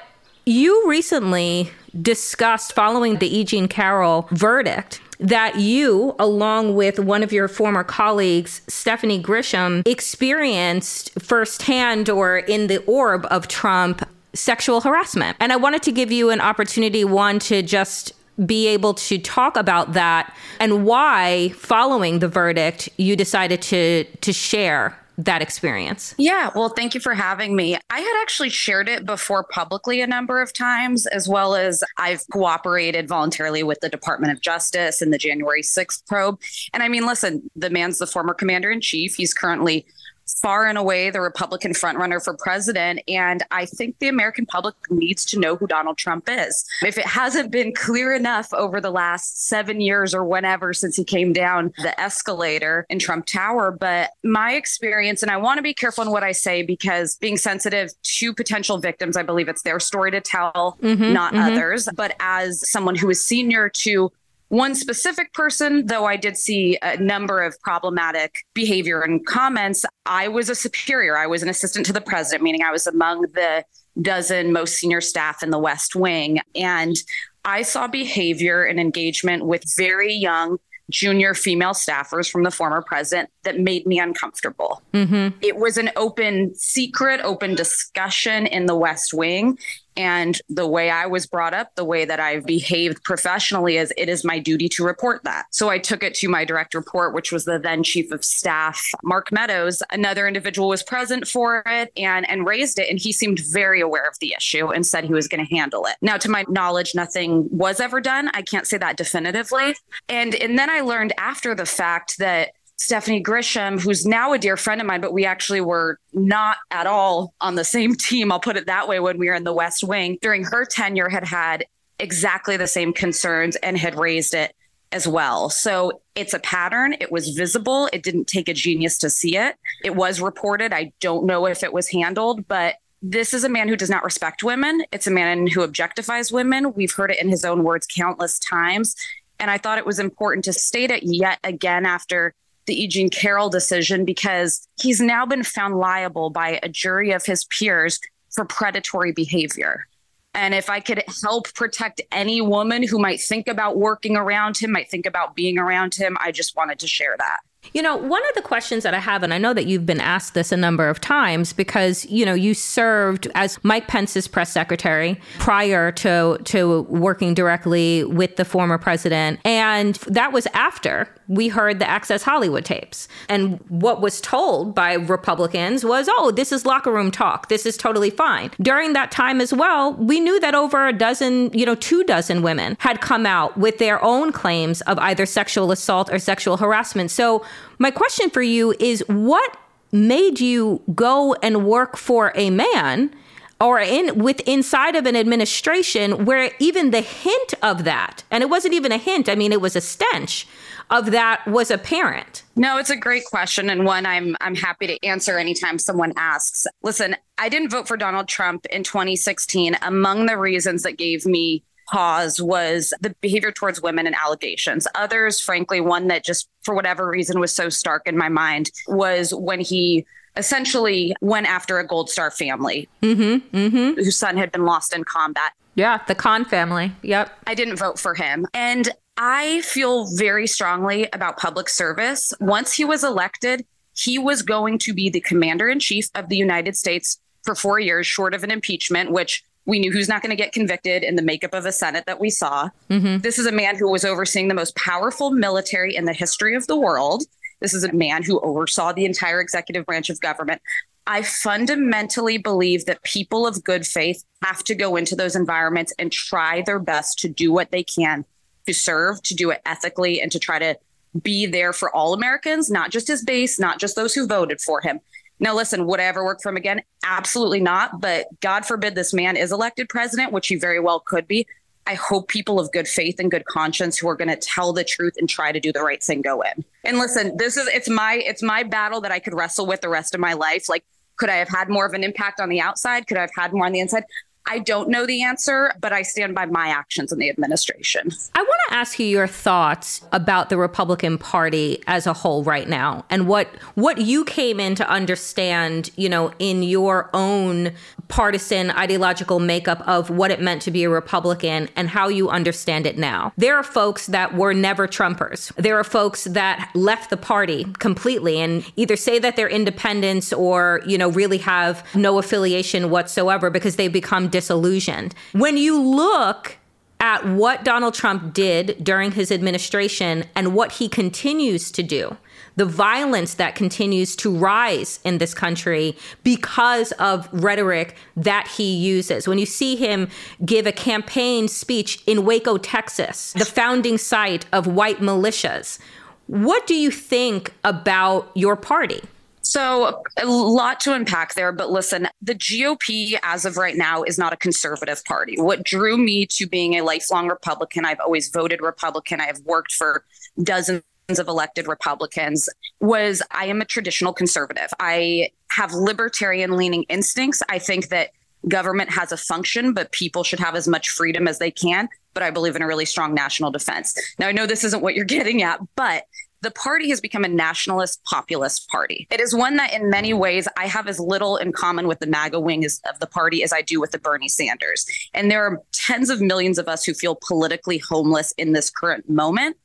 [0.47, 3.45] you recently discussed following the E.
[3.45, 11.11] Jean Carroll verdict that you, along with one of your former colleagues, Stephanie Grisham, experienced
[11.21, 15.37] firsthand or in the orb of Trump sexual harassment.
[15.41, 18.13] And I wanted to give you an opportunity, one, to just
[18.45, 24.33] be able to talk about that and why, following the verdict, you decided to to
[24.33, 26.15] share that experience?
[26.19, 27.77] Yeah, well, thank you for having me.
[27.91, 32.25] I had actually shared it before publicly a number of times, as well as I've
[32.33, 36.41] cooperated voluntarily with the Department of Justice in the January 6th probe.
[36.73, 39.15] And I mean, listen, the man's the former commander in chief.
[39.15, 39.87] He's currently
[40.27, 43.01] far and away the Republican frontrunner for president.
[43.09, 46.65] And I think the American public needs to know who Donald Trump is.
[46.83, 51.05] If it hasn't been clear enough over the last seven years or whenever since he
[51.05, 55.75] came down the escalator in Trump Tower, but my experience, and I want to be
[55.75, 59.81] careful in what I say because being sensitive to potential victims, I believe it's their
[59.81, 61.53] story to tell, mm-hmm, not mm-hmm.
[61.53, 61.89] others.
[61.95, 64.13] But as someone who is senior to
[64.49, 70.29] one specific person, though I did see a number of problematic behavior and comments, I
[70.29, 71.17] was a superior.
[71.17, 73.65] I was an assistant to the president, meaning I was among the
[74.01, 76.39] dozen most senior staff in the West Wing.
[76.55, 76.97] And
[77.45, 80.59] I saw behavior and engagement with very young
[80.91, 84.83] junior female staffers from the former president that made me uncomfortable.
[84.93, 85.37] Mm-hmm.
[85.43, 89.59] It was an open secret, open discussion in the West Wing.
[89.97, 94.09] And the way I was brought up, the way that I've behaved professionally is it
[94.09, 95.47] is my duty to report that.
[95.51, 98.85] So I took it to my direct report, which was the then chief of staff,
[99.03, 99.83] Mark Meadows.
[99.91, 102.91] Another individual was present for it and, and raised it.
[102.91, 105.87] And he seemed very aware of the issue and said he was going to handle
[105.87, 105.97] it.
[106.03, 108.31] Now, to my knowledge, nothing was ever done.
[108.35, 109.75] I can't say that definitively.
[110.09, 114.57] And, and then I learned after the fact that Stephanie Grisham, who's now a dear
[114.57, 118.31] friend of mine, but we actually were not at all on the same team.
[118.31, 120.19] I'll put it that way when we were in the West Wing.
[120.21, 121.65] During her tenure, had had
[121.99, 124.55] exactly the same concerns and had raised it
[124.93, 125.51] as well.
[125.51, 126.95] So it's a pattern.
[127.01, 127.89] It was visible.
[127.93, 129.57] It didn't take a genius to see it.
[129.83, 130.73] It was reported.
[130.73, 134.05] I don't know if it was handled, but this is a man who does not
[134.05, 134.83] respect women.
[134.93, 136.73] It's a man who objectifies women.
[136.75, 138.95] We've heard it in his own words countless times.
[139.39, 142.35] And I thought it was important to state it yet again after
[142.67, 147.45] the Eugene Carroll decision because he's now been found liable by a jury of his
[147.45, 148.01] peers
[148.31, 149.87] for predatory behavior.
[150.35, 154.73] And if I could help protect any woman who might think about working around him,
[154.73, 157.39] might think about being around him, I just wanted to share that.
[157.73, 160.01] You know, one of the questions that I have, and I know that you've been
[160.01, 164.53] asked this a number of times because, you know, you served as Mike Pence's press
[164.53, 169.41] secretary prior to to working directly with the former president.
[169.45, 173.09] And that was after we heard the Access Hollywood tapes.
[173.29, 177.49] And what was told by Republicans was, oh, this is locker room talk.
[177.49, 178.51] This is totally fine.
[178.61, 182.43] During that time as well, we knew that over a dozen, you know, two dozen
[182.43, 187.11] women had come out with their own claims of either sexual assault or sexual harassment.
[187.11, 187.45] So,
[187.79, 189.57] my question for you is what
[189.93, 193.15] made you go and work for a man?
[193.59, 198.51] or in with inside of an administration where even the hint of that and it
[198.51, 200.47] wasn't even a hint i mean it was a stench
[200.91, 202.45] of that was apparent?
[202.55, 206.67] No, it's a great question and one I'm I'm happy to answer anytime someone asks.
[206.83, 209.77] Listen, I didn't vote for Donald Trump in 2016.
[209.83, 214.87] Among the reasons that gave me pause was the behavior towards women and allegations.
[214.95, 219.33] Others, frankly, one that just for whatever reason was so stark in my mind was
[219.35, 220.05] when he
[220.37, 223.57] essentially went after a Gold Star family Mm-hmm.
[223.57, 223.95] Mm-hmm.
[223.95, 225.53] whose son had been lost in combat.
[225.75, 226.93] Yeah, the Khan family.
[227.03, 227.31] Yep.
[227.47, 228.47] I didn't vote for him.
[228.55, 232.33] And I feel very strongly about public service.
[232.41, 236.37] Once he was elected, he was going to be the commander in chief of the
[236.37, 240.31] United States for four years, short of an impeachment, which we knew who's not going
[240.31, 242.71] to get convicted in the makeup of a Senate that we saw.
[242.89, 243.19] Mm-hmm.
[243.19, 246.67] This is a man who was overseeing the most powerful military in the history of
[246.67, 247.25] the world.
[247.61, 250.63] This is a man who oversaw the entire executive branch of government.
[251.07, 256.11] I fundamentally believe that people of good faith have to go into those environments and
[256.11, 258.25] try their best to do what they can
[258.67, 260.77] to serve, to do it ethically, and to try to
[261.23, 264.81] be there for all Americans, not just his base, not just those who voted for
[264.81, 265.01] him.
[265.39, 266.83] Now, listen, would I ever work for him again?
[267.05, 268.01] Absolutely not.
[268.01, 271.47] But God forbid this man is elected president, which he very well could be.
[271.87, 274.83] I hope people of good faith and good conscience who are going to tell the
[274.83, 276.65] truth and try to do the right thing go in.
[276.85, 279.89] And listen, this is it's my it's my battle that I could wrestle with the
[279.89, 280.69] rest of my life.
[280.69, 280.85] Like,
[281.17, 283.07] could I have had more of an impact on the outside?
[283.07, 284.05] Could I have had more on the inside?
[284.49, 288.11] I don't know the answer, but I stand by my actions in the administration.
[288.35, 292.69] I want to ask you your thoughts about the Republican Party as a whole right
[292.69, 297.73] now and what what you came in to understand, you know, in your own
[298.09, 302.87] partisan ideological makeup of what it meant to be a Republican and how you understand
[302.87, 303.33] it now.
[303.37, 305.55] There are folks that were never Trumpers.
[305.57, 310.83] There are folks that left the party completely and either say that they're independents or,
[310.87, 315.15] you know, really have no affiliation whatsoever because they become disillusioned.
[315.33, 316.59] When you look
[317.01, 322.19] at what Donald Trump did during his administration and what he continues to do,
[322.57, 329.27] the violence that continues to rise in this country because of rhetoric that he uses.
[329.27, 330.09] When you see him
[330.45, 335.79] give a campaign speech in Waco, Texas, the founding site of white militias,
[336.27, 339.01] what do you think about your party?
[339.47, 344.19] So, a lot to unpack there, but listen, the GOP as of right now is
[344.19, 345.41] not a conservative party.
[345.41, 349.71] What drew me to being a lifelong Republican, I've always voted Republican, I have worked
[349.71, 350.05] for
[350.43, 352.49] dozens of elected Republicans,
[352.81, 354.71] was I am a traditional conservative.
[354.81, 357.41] I have libertarian leaning instincts.
[357.49, 358.11] I think that
[358.49, 361.89] government has a function, but people should have as much freedom as they can.
[362.15, 363.97] But I believe in a really strong national defense.
[364.19, 366.07] Now, I know this isn't what you're getting at, but
[366.43, 369.07] the party has become a nationalist populist party.
[369.11, 372.07] It is one that, in many ways, I have as little in common with the
[372.07, 374.87] MAGA wing of the party as I do with the Bernie Sanders.
[375.15, 379.09] And there are tens of millions of us who feel politically homeless in this current
[379.09, 379.57] moment,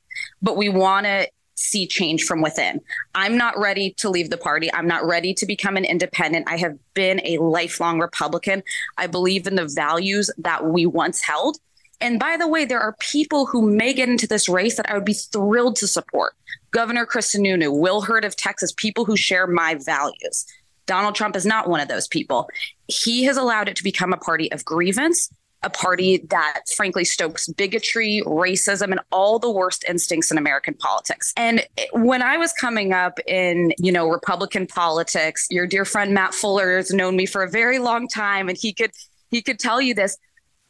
[0.41, 2.81] but we want to see change from within.
[3.13, 4.73] I'm not ready to leave the party.
[4.73, 6.49] I'm not ready to become an independent.
[6.49, 8.63] I have been a lifelong Republican.
[8.97, 11.59] I believe in the values that we once held.
[12.01, 14.95] And by the way, there are people who may get into this race that I
[14.95, 16.33] would be thrilled to support.
[16.71, 20.45] Governor Chris Sununu, Will Hurd of Texas, people who share my values.
[20.85, 22.49] Donald Trump is not one of those people.
[22.87, 25.29] He has allowed it to become a party of grievance,
[25.63, 31.33] a party that frankly stokes bigotry, racism, and all the worst instincts in American politics.
[31.37, 36.33] And when I was coming up in, you know, Republican politics, your dear friend Matt
[36.33, 38.91] Fuller has known me for a very long time, and he could
[39.29, 40.17] he could tell you this.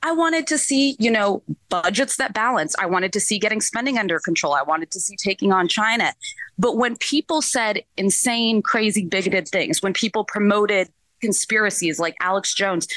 [0.03, 2.75] I wanted to see, you know, budgets that balance.
[2.79, 4.53] I wanted to see getting spending under control.
[4.53, 6.13] I wanted to see taking on China.
[6.57, 10.89] But when people said insane, crazy, bigoted things, when people promoted
[11.21, 12.87] conspiracies like Alex Jones,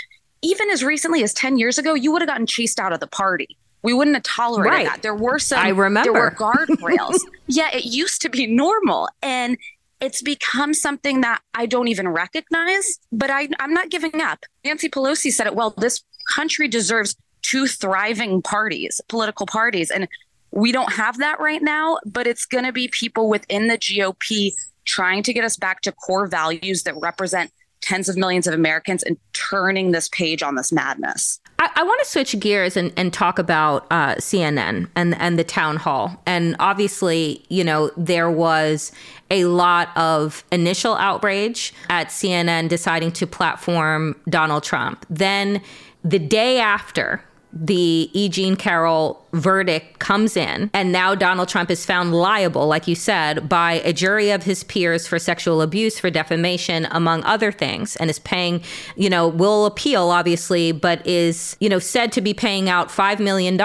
[0.43, 3.07] even as recently as 10 years ago, you would have gotten chased out of the
[3.07, 3.57] party.
[3.83, 4.87] We wouldn't have tolerated Right.
[4.87, 5.03] that.
[5.03, 6.11] There were some I remember.
[6.13, 7.19] there were guardrails.
[7.47, 9.09] yeah, it used to be normal.
[9.23, 9.59] And
[10.01, 14.45] it's become something that I don't even recognize, but I, I'm not giving up.
[14.65, 19.91] Nancy Pelosi said it well this country deserves two thriving parties, political parties.
[19.91, 20.09] And
[20.51, 24.53] we don't have that right now, but it's going to be people within the GOP
[24.85, 29.03] trying to get us back to core values that represent tens of millions of Americans
[29.03, 31.39] and turning this page on this madness.
[31.59, 35.45] I, I want to switch gears and, and talk about uh, CNN and and the
[35.45, 36.21] town hall.
[36.27, 38.91] And obviously, you know, there was
[39.31, 45.05] a lot of initial outrage at CNN deciding to platform Donald Trump.
[45.11, 45.61] Then
[46.05, 47.25] the day after
[47.57, 48.29] the E.
[48.29, 53.49] Jean Carroll verdict comes in, and now Donald Trump is found liable, like you said,
[53.49, 58.11] by a jury of his peers for sexual abuse, for defamation, among other things, and
[58.11, 58.61] is paying,
[58.97, 63.21] you know, will appeal, obviously, but is, you know, said to be paying out $5
[63.21, 63.57] million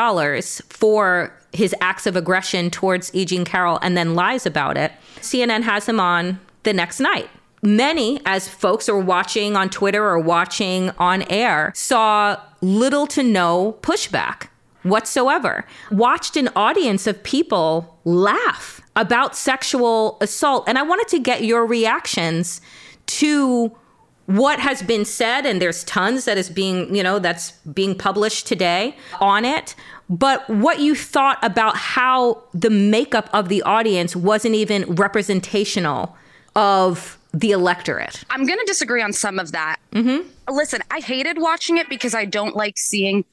[0.70, 3.26] for his acts of aggression towards E.
[3.26, 4.92] Jean Carroll and then lies about it.
[5.16, 7.28] CNN has him on the next night
[7.62, 13.78] many, as folks are watching on Twitter or watching on air, saw little to no
[13.82, 14.48] pushback
[14.84, 15.66] whatsoever.
[15.92, 20.66] Watched an audience of people laugh about sexual assault.
[20.68, 22.62] And I wanted to get your reactions
[23.08, 23.76] to
[24.30, 28.46] what has been said and there's tons that is being you know that's being published
[28.46, 29.74] today on it
[30.08, 36.16] but what you thought about how the makeup of the audience wasn't even representational
[36.56, 40.28] of the electorate i'm going to disagree on some of that mm-hmm.
[40.54, 43.24] listen i hated watching it because i don't like seeing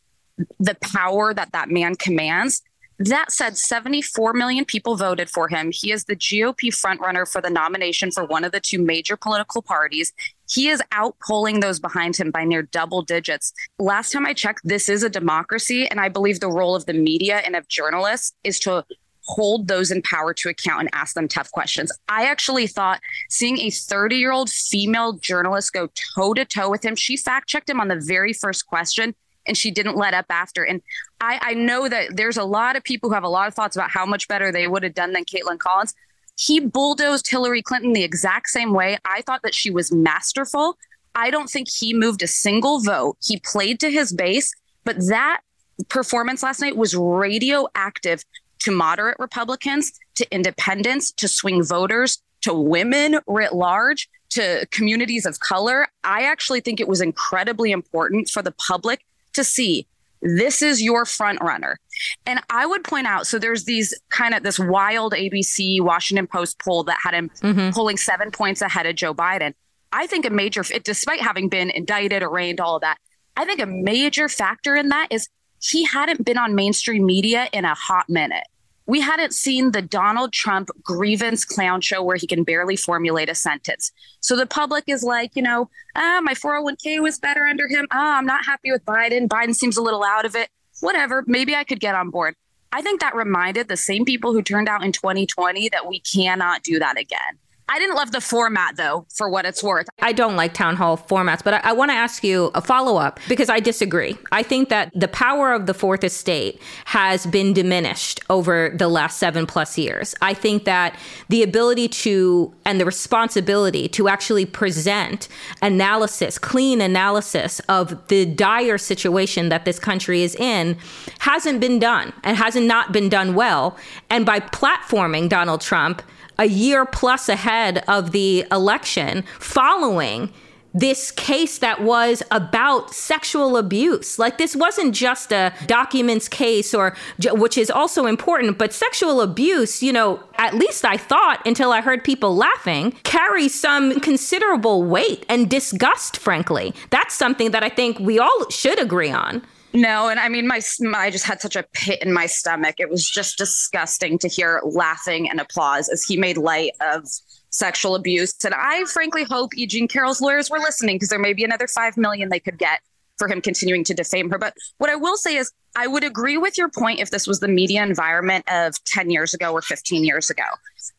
[0.60, 2.62] the power that that man commands
[2.98, 5.70] that said, 74 million people voted for him.
[5.70, 9.60] He is the GOP frontrunner for the nomination for one of the two major political
[9.60, 10.12] parties.
[10.48, 13.52] He is outpolling those behind him by near double digits.
[13.78, 15.86] Last time I checked, this is a democracy.
[15.86, 18.84] And I believe the role of the media and of journalists is to
[19.26, 21.92] hold those in power to account and ask them tough questions.
[22.08, 26.84] I actually thought seeing a 30 year old female journalist go toe to toe with
[26.84, 29.14] him, she fact checked him on the very first question
[29.46, 30.64] and she didn't let up after.
[30.64, 30.82] And
[31.20, 33.76] I, I know that there's a lot of people who have a lot of thoughts
[33.76, 35.94] about how much better they would have done than Kaitlan Collins.
[36.36, 38.98] He bulldozed Hillary Clinton the exact same way.
[39.04, 40.76] I thought that she was masterful.
[41.14, 43.16] I don't think he moved a single vote.
[43.24, 44.52] He played to his base,
[44.84, 45.40] but that
[45.88, 48.24] performance last night was radioactive
[48.60, 55.40] to moderate Republicans, to independents, to swing voters, to women writ large, to communities of
[55.40, 55.86] color.
[56.04, 59.04] I actually think it was incredibly important for the public
[59.34, 59.86] to see
[60.22, 61.78] this is your front runner.
[62.24, 66.58] And I would point out so there's these kind of this wild ABC Washington Post
[66.58, 67.70] poll that had him mm-hmm.
[67.70, 69.54] pulling seven points ahead of Joe Biden.
[69.92, 72.98] I think a major, despite having been indicted, arraigned, all of that,
[73.36, 75.28] I think a major factor in that is
[75.60, 78.46] he hadn't been on mainstream media in a hot minute
[78.86, 83.34] we hadn't seen the Donald Trump grievance clown show where he can barely formulate a
[83.34, 83.92] sentence.
[84.20, 87.86] So the public is like, you know, ah, my 401k was better under him.
[87.90, 89.28] Ah, I'm not happy with Biden.
[89.28, 90.48] Biden seems a little out of it.
[90.80, 91.24] Whatever.
[91.26, 92.34] Maybe I could get on board.
[92.72, 96.62] I think that reminded the same people who turned out in 2020 that we cannot
[96.62, 97.38] do that again.
[97.68, 99.88] I didn't love the format though, for what it's worth.
[100.00, 102.96] I don't like town hall formats, but I, I want to ask you a follow
[102.96, 104.16] up because I disagree.
[104.30, 109.18] I think that the power of the fourth estate has been diminished over the last
[109.18, 110.14] seven plus years.
[110.22, 110.96] I think that
[111.28, 115.28] the ability to and the responsibility to actually present
[115.60, 120.76] analysis, clean analysis of the dire situation that this country is in
[121.18, 123.76] hasn't been done and hasn't not been done well.
[124.08, 126.02] And by platforming Donald Trump,
[126.38, 130.32] a year plus ahead of the election following
[130.76, 134.18] this case that was about sexual abuse.
[134.18, 136.94] Like this wasn't just a documents case or
[137.32, 141.80] which is also important, but sexual abuse, you know, at least I thought until I
[141.80, 146.74] heard people laughing, carries some considerable weight and disgust frankly.
[146.90, 149.42] That's something that I think we all should agree on.
[149.72, 152.76] No, and I mean, my, my I just had such a pit in my stomach.
[152.78, 157.06] It was just disgusting to hear laughing and applause as he made light of
[157.50, 158.34] sexual abuse.
[158.44, 161.96] And I frankly hope Eugene Carroll's lawyers were listening because there may be another five
[161.96, 162.80] million they could get
[163.18, 164.38] for him continuing to defame her.
[164.38, 167.40] But what I will say is, I would agree with your point if this was
[167.40, 170.44] the media environment of 10 years ago or 15 years ago.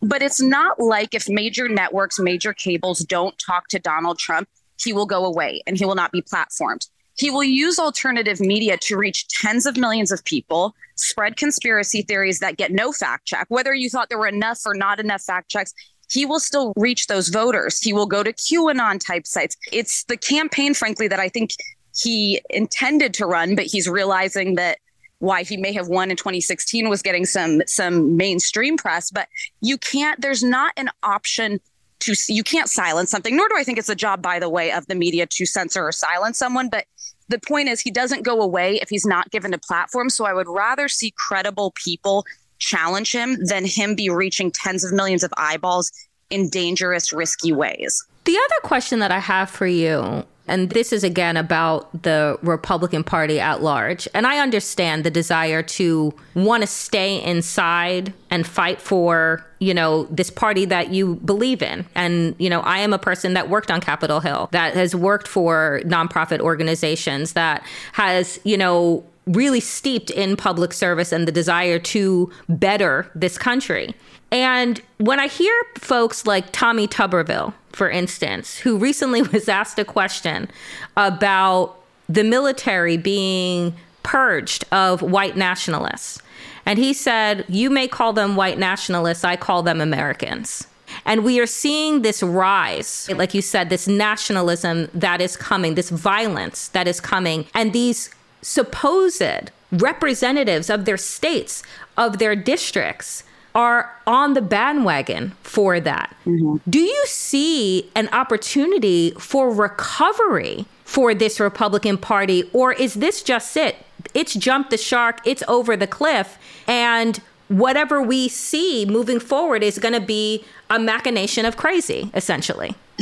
[0.02, 4.50] But it's not like if major networks, major cables don't talk to Donald Trump,
[4.80, 6.88] he will go away and he will not be platformed.
[7.18, 12.40] He will use alternative media to reach tens of millions of people, spread conspiracy theories
[12.40, 13.48] that get no fact check.
[13.50, 15.74] Whether you thought there were enough or not enough fact checks,
[16.10, 17.80] he will still reach those voters.
[17.80, 19.58] He will go to QAnon type sites.
[19.72, 21.52] It's the campaign, frankly, that I think
[21.96, 24.78] he intended to run, but he's realizing that
[25.20, 29.28] why he may have won in 2016 was getting some some mainstream press but
[29.62, 31.60] you can't there's not an option
[32.00, 34.72] to you can't silence something nor do i think it's a job by the way
[34.72, 36.86] of the media to censor or silence someone but
[37.30, 40.10] the point is he doesn't go away if he's not given a platform.
[40.10, 42.26] So i would rather see credible people
[42.60, 45.92] challenge him than him be reaching tens of millions of eyeballs
[46.30, 48.06] in dangerous risky ways.
[48.26, 53.04] The other question that i have for you and this is again about the Republican
[53.04, 54.08] Party at large.
[54.14, 60.06] And I understand the desire to want to stay inside and fight for, you know,
[60.06, 61.86] this party that you believe in.
[61.96, 65.28] And, you know, I am a person that worked on Capitol Hill, that has worked
[65.28, 71.80] for nonprofit organizations, that has, you know, really steeped in public service and the desire
[71.80, 73.94] to better this country.
[74.32, 79.86] And when I hear folks like Tommy Tuberville, for instance, who recently was asked a
[79.86, 80.50] question
[80.98, 83.74] about the military being
[84.04, 86.22] purged of white nationalists.
[86.66, 90.68] And he said, You may call them white nationalists, I call them Americans.
[91.06, 95.90] And we are seeing this rise, like you said, this nationalism that is coming, this
[95.90, 98.10] violence that is coming, and these
[98.42, 101.62] supposed representatives of their states,
[101.98, 103.24] of their districts,
[103.58, 106.16] are on the bandwagon for that.
[106.28, 106.58] Mm-hmm.
[106.70, 113.58] Do you see an opportunity for recovery for this Republican Party, or is this just
[113.58, 113.76] it?
[114.14, 116.38] It's jumped the shark, it's over the cliff,
[116.68, 122.76] and whatever we see moving forward is going to be a machination of crazy, essentially.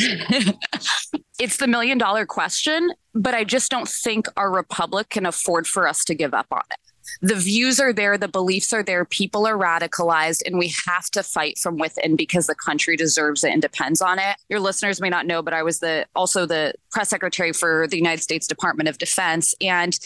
[1.38, 5.86] it's the million dollar question, but I just don't think our republic can afford for
[5.86, 6.85] us to give up on it
[7.22, 11.24] the views are there, the beliefs are there, people are radicalized, and we have to
[11.24, 14.38] fight from within because the country deserves it and depends on it.
[14.50, 17.98] Your listeners may not know, but I was the also the press secretary for the
[17.98, 20.00] United States Department of Defense, and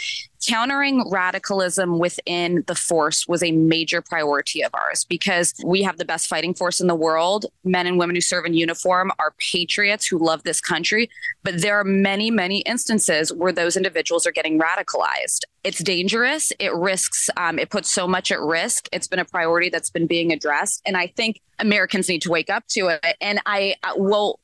[0.47, 6.05] countering radicalism within the force was a major priority of ours because we have the
[6.05, 7.45] best fighting force in the world.
[7.63, 11.11] Men and women who serve in uniform are patriots who love this country.
[11.43, 15.41] But there are many, many instances where those individuals are getting radicalized.
[15.63, 16.51] It's dangerous.
[16.57, 18.87] It risks, um, it puts so much at risk.
[18.91, 20.81] It's been a priority that's been being addressed.
[20.87, 23.17] And I think Americans need to wake up to it.
[23.21, 24.39] And I will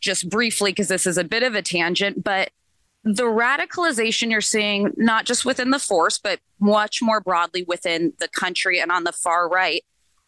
[0.00, 2.50] just briefly, because this is a bit of a tangent, but
[3.04, 8.28] the radicalization you're seeing, not just within the force, but much more broadly within the
[8.28, 9.84] country and on the far right,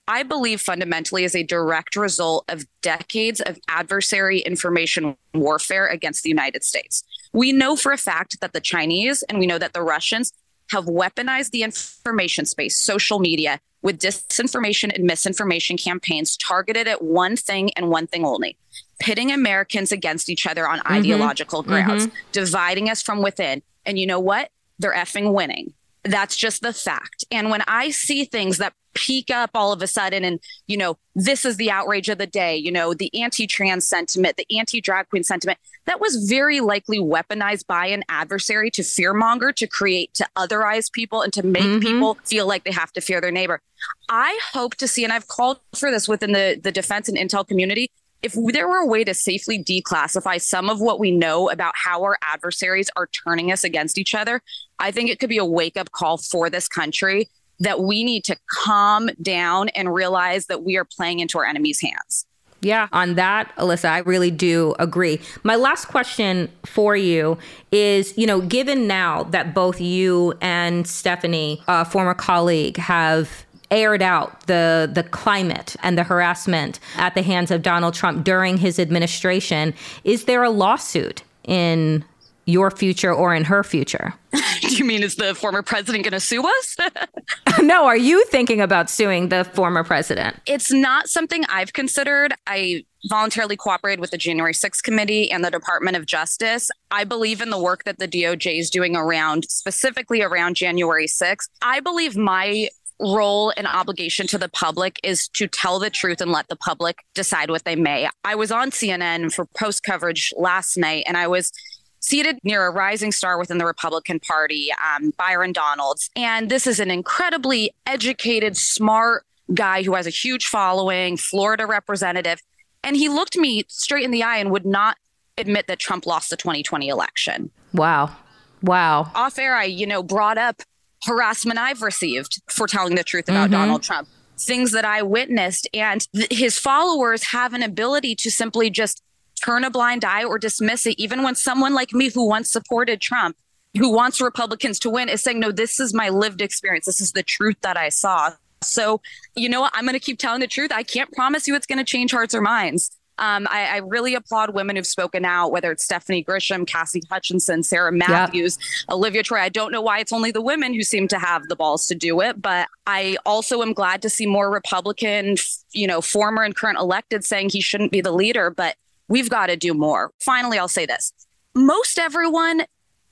[0.09, 6.31] I believe fundamentally is a direct result of decades of adversary information warfare against the
[6.31, 7.05] United States.
[7.33, 10.33] We know for a fact that the Chinese and we know that the Russians
[10.71, 17.37] have weaponized the information space, social media, with disinformation and misinformation campaigns targeted at one
[17.37, 18.57] thing and one thing only
[19.03, 20.93] pitting Americans against each other on mm-hmm.
[20.93, 22.17] ideological grounds, mm-hmm.
[22.31, 23.63] dividing us from within.
[23.85, 24.51] And you know what?
[24.79, 25.75] They're effing winning.
[26.05, 27.25] That's just the fact.
[27.31, 30.99] And when I see things that peak up all of a sudden and, you know,
[31.15, 34.81] this is the outrage of the day, you know, the anti trans sentiment, the anti
[34.81, 40.13] drag queen sentiment, that was very likely weaponized by an adversary to fearmonger, to create,
[40.15, 41.81] to otherize people and to make mm-hmm.
[41.81, 43.61] people feel like they have to fear their neighbor.
[44.09, 47.47] I hope to see, and I've called for this within the, the defense and intel
[47.47, 47.91] community,
[48.23, 52.03] if there were a way to safely declassify some of what we know about how
[52.03, 54.41] our adversaries are turning us against each other,
[54.79, 57.29] I think it could be a wake up call for this country
[57.61, 61.81] that we need to calm down and realize that we are playing into our enemy's
[61.81, 62.27] hands.
[62.61, 65.21] Yeah, on that, Alyssa, I really do agree.
[65.43, 67.39] My last question for you
[67.73, 74.03] is you know, given now that both you and Stephanie, a former colleague, have aired
[74.03, 78.79] out the the climate and the harassment at the hands of Donald Trump during his
[78.79, 79.75] administration.
[80.05, 82.05] Is there a lawsuit in
[82.45, 84.15] your future or in her future?
[84.61, 86.77] Do you mean is the former president going to sue us?
[87.61, 90.37] no, are you thinking about suing the former president?
[90.47, 92.35] It's not something I've considered.
[92.47, 96.71] I voluntarily cooperated with the January 6th committee and the Department of Justice.
[96.91, 101.49] I believe in the work that the DOJ is doing around specifically around January 6th.
[101.63, 102.69] I believe my
[103.01, 106.99] role and obligation to the public is to tell the truth and let the public
[107.15, 108.09] decide what they may.
[108.25, 111.53] I was on CNN for post coverage last night and I was
[112.01, 116.11] seated near a rising star within the Republican Party, um, Byron Donalds.
[116.17, 119.25] And this is an incredibly educated, smart
[119.55, 122.41] guy who has a huge following, Florida representative.
[122.85, 124.97] And he looked me straight in the eye and would not
[125.39, 127.51] admit that Trump lost the 2020 election.
[127.73, 128.17] Wow.
[128.63, 129.11] Wow.
[129.15, 130.63] Off air, I, you know, brought up
[131.05, 133.53] harassment I've received for telling the truth about mm-hmm.
[133.53, 135.69] Donald Trump, things that I witnessed.
[135.75, 139.03] And th- his followers have an ability to simply just
[139.45, 143.01] turn a blind eye or dismiss it, even when someone like me who once supported
[143.01, 143.37] Trump,
[143.77, 146.87] who wants Republicans to win, is saying, no, this is my lived experience.
[146.87, 148.33] This is the truth that I saw.
[148.63, 149.01] So,
[149.35, 149.73] you know what?
[149.75, 150.71] I'm going to keep telling the truth.
[150.73, 152.97] I can't promise you it's going to change hearts or minds.
[153.23, 157.63] Um, I, I, really applaud women who've spoken out, whether it's Stephanie Grisham, Cassie Hutchinson,
[157.63, 158.59] Sarah Matthews.
[158.91, 159.39] Olivia Troye.
[159.39, 161.95] I don't know why it's only the women who seem to have the balls to
[161.95, 165.37] do it, but I also am glad to see more Republican,
[165.71, 168.75] you know, former and current elected saying he shouldn't be the leader, but
[169.07, 170.11] we've got to do more.
[170.19, 171.13] Finally, I'll say this.
[171.55, 172.65] Most everyone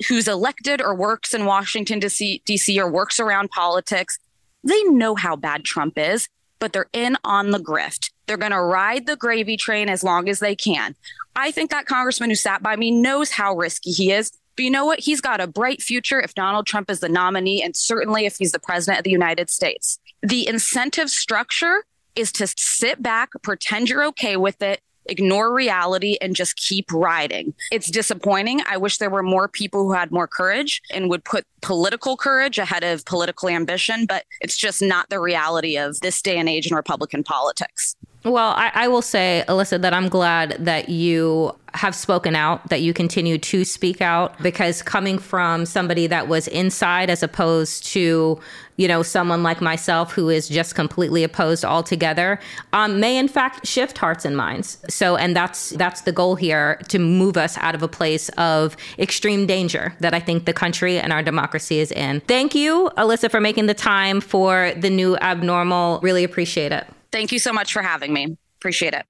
[0.09, 4.19] who's elected or works in Washington, D.C., or works around politics,
[4.65, 8.10] they know how bad Trump is, but they're in on the grift.
[8.31, 10.95] They're going to ride the gravy train as long as they can.
[11.35, 14.31] I think that congressman who sat by me knows how risky he is.
[14.55, 15.01] But you know what?
[15.01, 18.53] He's got a bright future if Donald Trump is the nominee, and certainly if he's
[18.53, 19.99] the president of the United States.
[20.23, 21.83] The incentive structure
[22.15, 27.53] is to sit back, pretend you're okay with it, ignore reality and just keep riding.
[27.73, 28.63] It's disappointing.
[28.67, 32.59] I wish there were more people who had more courage and would put political courage
[32.59, 36.69] ahead of political ambition, but it's just not the reality of this day and age
[36.69, 37.97] in Republican politics.
[38.23, 42.83] Well, I, I, will say, Alyssa, that I'm glad that you have spoken out, that
[42.83, 48.39] you continue to speak out, because coming from somebody that was inside as opposed to,
[48.77, 52.39] you know, someone like myself who is just completely opposed altogether,
[52.75, 54.77] um, may in fact shift hearts and minds.
[54.91, 58.77] So, and that's that's the goal here to move us out of a place of
[58.99, 62.21] extreme danger that I think the country and our democracy is in.
[62.23, 66.01] Thank you, Alyssa, for making the time for the new abnormal.
[66.03, 66.87] Really appreciate it.
[67.13, 68.37] Thank you so much for having me.
[68.59, 69.07] Appreciate it.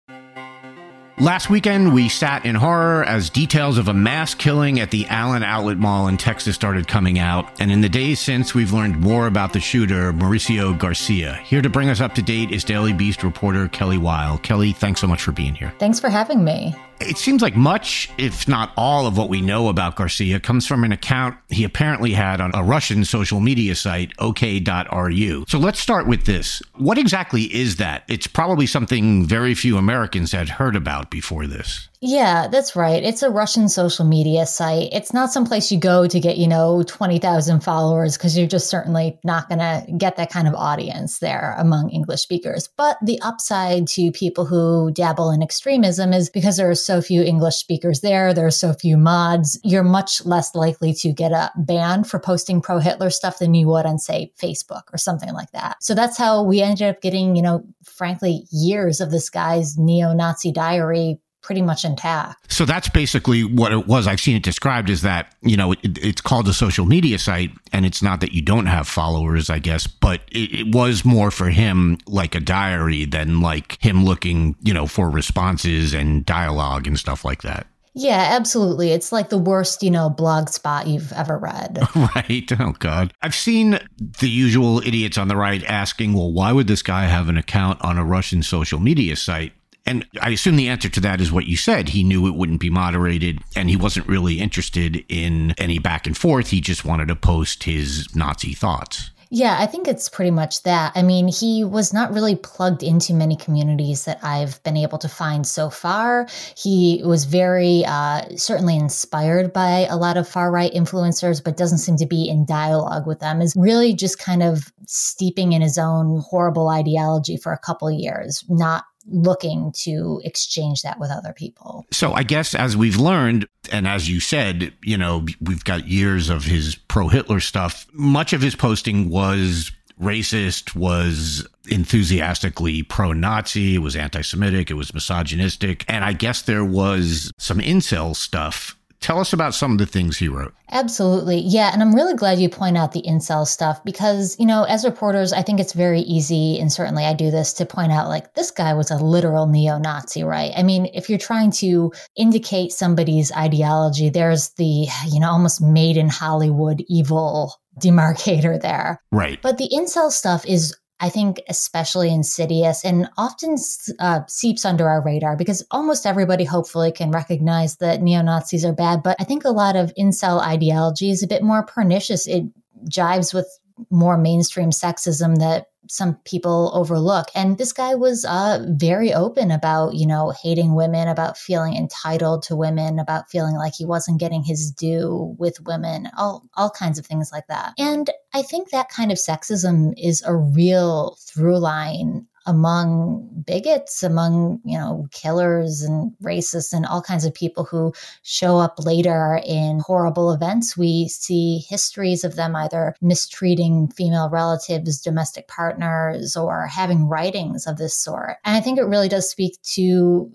[1.21, 5.43] Last weekend, we sat in horror as details of a mass killing at the Allen
[5.43, 7.61] Outlet Mall in Texas started coming out.
[7.61, 11.35] And in the days since, we've learned more about the shooter, Mauricio Garcia.
[11.45, 14.39] Here to bring us up to date is Daily Beast reporter Kelly Weill.
[14.39, 15.75] Kelly, thanks so much for being here.
[15.79, 16.75] Thanks for having me.
[17.01, 20.85] It seems like much, if not all, of what we know about Garcia comes from
[20.85, 25.45] an account he apparently had on a Russian social media site, OK.ru.
[25.49, 26.63] So let's start with this.
[26.77, 28.05] What exactly is that?
[28.09, 31.90] It's probably something very few Americans had heard about before this.
[32.03, 33.03] Yeah, that's right.
[33.03, 34.89] It's a Russian social media site.
[34.91, 38.71] It's not some place you go to get, you know, 20,000 followers because you're just
[38.71, 42.71] certainly not going to get that kind of audience there among English speakers.
[42.75, 47.23] But the upside to people who dabble in extremism is because there are so few
[47.23, 51.53] English speakers there, there are so few mods, you're much less likely to get a
[51.55, 55.51] ban for posting pro Hitler stuff than you would on, say, Facebook or something like
[55.51, 55.77] that.
[55.83, 60.15] So that's how we ended up getting, you know, frankly, years of this guy's neo
[60.15, 62.53] Nazi diary pretty much intact.
[62.53, 64.07] So that's basically what it was.
[64.07, 67.51] I've seen it described as that, you know, it, it's called a social media site
[67.73, 71.31] and it's not that you don't have followers, I guess, but it, it, was more
[71.31, 76.87] for him like a diary than like him looking, you know, for responses and dialogue
[76.87, 77.67] and stuff like that.
[77.95, 78.93] Yeah, absolutely.
[78.93, 81.79] It's like the worst, you know, blog spot you've ever read.
[81.97, 82.49] right.
[82.59, 83.13] Oh, God.
[83.21, 87.29] I've seen the usual idiots on the right asking, well, why would this guy have
[87.29, 89.53] an account on a Russian social media site?
[89.91, 91.89] And I assume the answer to that is what you said.
[91.89, 96.17] He knew it wouldn't be moderated and he wasn't really interested in any back and
[96.17, 96.51] forth.
[96.51, 99.11] He just wanted to post his Nazi thoughts.
[99.33, 100.93] Yeah, I think it's pretty much that.
[100.95, 105.09] I mean, he was not really plugged into many communities that I've been able to
[105.09, 106.29] find so far.
[106.57, 111.79] He was very, uh, certainly inspired by a lot of far right influencers, but doesn't
[111.79, 115.79] seem to be in dialogue with them, is really just kind of steeping in his
[115.79, 121.87] own horrible ideology for a couple years, not looking to exchange that with other people.
[121.91, 126.31] So I guess as we've learned, and as you said, you know, we've got years
[126.31, 127.87] of his pro Hitler stuff.
[127.93, 134.75] Much of his posting was racist, was enthusiastically pro Nazi, it was anti Semitic, it
[134.75, 135.85] was misogynistic.
[135.89, 140.19] And I guess there was some incel stuff Tell us about some of the things
[140.19, 140.55] he wrote.
[140.71, 141.39] Absolutely.
[141.39, 141.73] Yeah.
[141.73, 145.33] And I'm really glad you point out the incel stuff because, you know, as reporters,
[145.33, 148.51] I think it's very easy, and certainly I do this to point out like this
[148.51, 150.53] guy was a literal neo Nazi, right?
[150.55, 155.97] I mean, if you're trying to indicate somebody's ideology, there's the, you know, almost made
[155.97, 159.01] in Hollywood evil demarcator there.
[159.11, 159.41] Right.
[159.41, 163.57] But the incel stuff is I think especially insidious and often
[163.99, 168.75] uh, seeps under our radar because almost everybody hopefully can recognize that neo Nazis are
[168.75, 169.03] bad.
[169.03, 172.27] But I think a lot of incel ideology is a bit more pernicious.
[172.27, 172.45] It
[172.85, 173.60] jives with
[173.91, 177.29] more mainstream sexism that some people overlook.
[177.35, 182.43] And this guy was uh, very open about, you know, hating women, about feeling entitled
[182.45, 186.99] to women, about feeling like he wasn't getting his due with women, all, all kinds
[186.99, 187.73] of things like that.
[187.79, 194.61] And I think that kind of sexism is a real through line among bigots, among,
[194.65, 197.93] you know, killers and racists and all kinds of people who
[198.23, 200.77] show up later in horrible events.
[200.77, 207.79] We see histories of them either mistreating female relatives, domestic partners, or having writings of
[207.79, 208.39] this sort.
[208.45, 210.31] And I think it really does speak to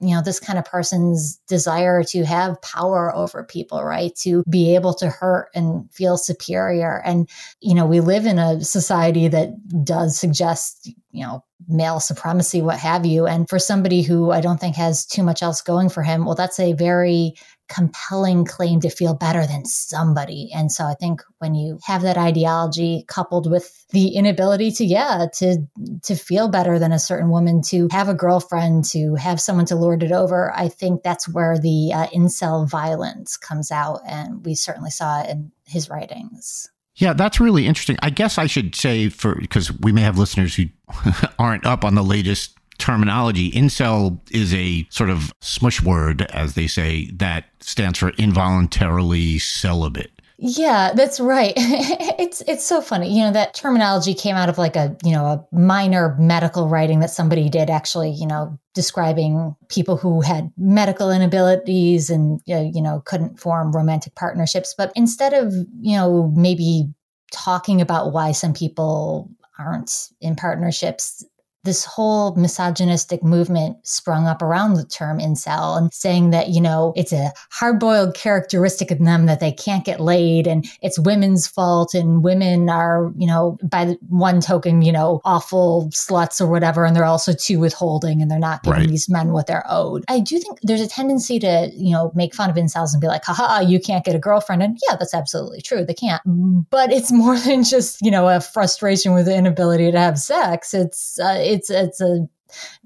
[0.00, 4.14] you know this kind of person's desire to have power over people right?
[4.16, 7.02] To be able to hurt and feel superior.
[7.04, 7.28] And
[7.60, 12.78] you know we live in a society that does suggest you know male supremacy what
[12.78, 13.26] have you.
[13.26, 16.34] And for somebody who i don't think has too much else going for him well
[16.34, 17.34] that's a very
[17.68, 20.50] compelling claim to feel better than somebody.
[20.54, 25.26] And so I think when you have that ideology coupled with the inability to, yeah,
[25.34, 25.58] to
[26.02, 29.76] to feel better than a certain woman, to have a girlfriend, to have someone to
[29.76, 34.00] lord it over, I think that's where the uh, incel violence comes out.
[34.06, 36.70] And we certainly saw it in his writings.
[36.96, 37.96] Yeah, that's really interesting.
[38.02, 40.64] I guess I should say for because we may have listeners who
[41.38, 43.50] aren't up on the latest terminology.
[43.50, 50.12] Incel is a sort of smush word, as they say, that stands for involuntarily celibate.
[50.40, 51.52] Yeah, that's right.
[51.56, 53.12] it's it's so funny.
[53.12, 57.00] You know, that terminology came out of like a, you know, a minor medical writing
[57.00, 62.80] that somebody did actually, you know, describing people who had medical inabilities and uh, you
[62.80, 66.88] know, couldn't form romantic partnerships, but instead of, you know, maybe
[67.32, 71.24] talking about why some people aren't in partnerships
[71.64, 76.92] this whole misogynistic movement sprung up around the term incel and saying that, you know,
[76.96, 81.46] it's a hard boiled characteristic of them that they can't get laid and it's women's
[81.46, 86.84] fault and women are, you know, by one token, you know, awful sluts or whatever.
[86.84, 88.88] And they're also too withholding and they're not giving right.
[88.88, 90.04] these men what they're owed.
[90.08, 93.08] I do think there's a tendency to, you know, make fun of incels and be
[93.08, 94.62] like, haha, you can't get a girlfriend.
[94.62, 95.84] And yeah, that's absolutely true.
[95.84, 96.22] They can't.
[96.70, 100.72] But it's more than just, you know, a frustration with the inability to have sex.
[100.72, 102.28] It's, uh, it's it's a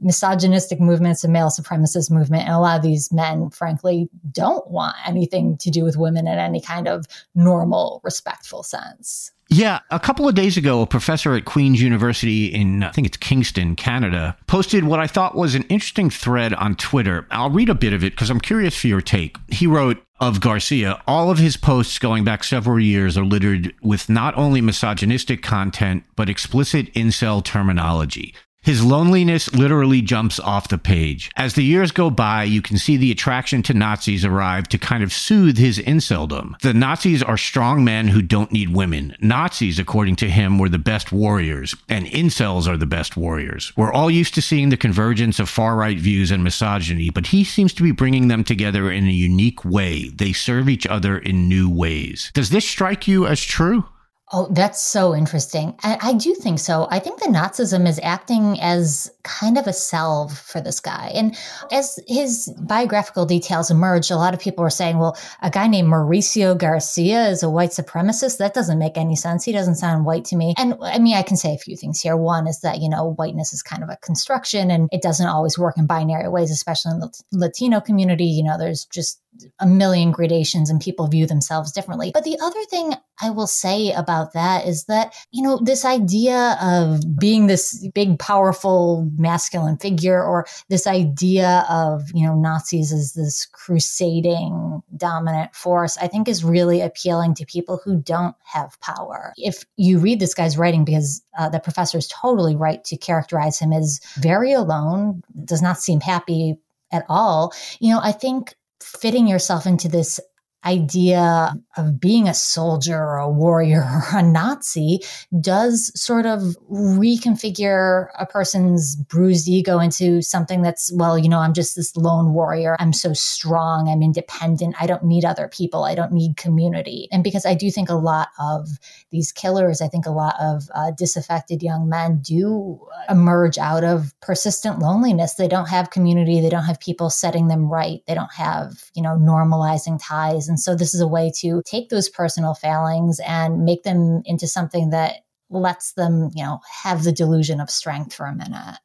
[0.00, 4.68] misogynistic movement, it's a male supremacist movement, and a lot of these men, frankly, don't
[4.70, 9.30] want anything to do with women in any kind of normal, respectful sense.
[9.48, 13.18] Yeah, a couple of days ago, a professor at Queen's University in, I think it's
[13.18, 17.26] Kingston, Canada, posted what I thought was an interesting thread on Twitter.
[17.30, 19.36] I'll read a bit of it because I'm curious for your take.
[19.48, 24.08] He wrote, of Garcia, all of his posts going back several years are littered with
[24.08, 28.32] not only misogynistic content, but explicit incel terminology.
[28.62, 31.32] His loneliness literally jumps off the page.
[31.36, 35.02] As the years go by, you can see the attraction to Nazis arrive to kind
[35.02, 36.56] of soothe his inceldom.
[36.60, 39.16] The Nazis are strong men who don't need women.
[39.20, 43.72] Nazis, according to him, were the best warriors, and incels are the best warriors.
[43.76, 47.42] We're all used to seeing the convergence of far right views and misogyny, but he
[47.42, 50.08] seems to be bringing them together in a unique way.
[50.08, 52.30] They serve each other in new ways.
[52.32, 53.86] Does this strike you as true?
[54.34, 55.74] Oh, that's so interesting.
[55.82, 56.88] I, I, do think so.
[56.90, 61.12] I think the Nazism is acting as kind of a salve for this guy.
[61.14, 61.36] And
[61.70, 65.88] as his biographical details emerged, a lot of people were saying, well, a guy named
[65.88, 68.38] Mauricio Garcia is a white supremacist.
[68.38, 69.44] That doesn't make any sense.
[69.44, 70.54] He doesn't sound white to me.
[70.56, 72.16] And I mean, I can say a few things here.
[72.16, 75.58] One is that, you know, whiteness is kind of a construction and it doesn't always
[75.58, 78.24] work in binary ways, especially in the Latino community.
[78.24, 79.20] You know, there's just
[79.60, 82.10] a million gradations and people view themselves differently.
[82.12, 86.56] But the other thing I will say about that is that, you know, this idea
[86.60, 93.12] of being this big, powerful, masculine figure, or this idea of, you know, Nazis as
[93.12, 99.32] this crusading dominant force, I think is really appealing to people who don't have power.
[99.36, 103.58] If you read this guy's writing, because uh, the professor is totally right to characterize
[103.58, 106.56] him as very alone, does not seem happy
[106.90, 110.20] at all, you know, I think fitting yourself into this
[110.64, 113.80] idea of being a soldier or a warrior
[114.12, 115.00] or a Nazi
[115.40, 116.40] does sort of
[116.70, 122.32] reconfigure a person's bruised ego into something that's, well, you know, I'm just this lone
[122.32, 122.76] warrior.
[122.78, 123.88] I'm so strong.
[123.88, 124.76] I'm independent.
[124.80, 125.84] I don't need other people.
[125.84, 127.08] I don't need community.
[127.10, 128.68] And because I do think a lot of
[129.10, 134.14] these killers, I think a lot of uh, disaffected young men do emerge out of
[134.20, 135.34] persistent loneliness.
[135.34, 136.40] They don't have community.
[136.40, 138.02] They don't have people setting them right.
[138.06, 141.88] They don't have, you know, normalizing ties and so this is a way to take
[141.88, 147.12] those personal failings and make them into something that lets them, you know, have the
[147.12, 148.76] delusion of strength for a minute.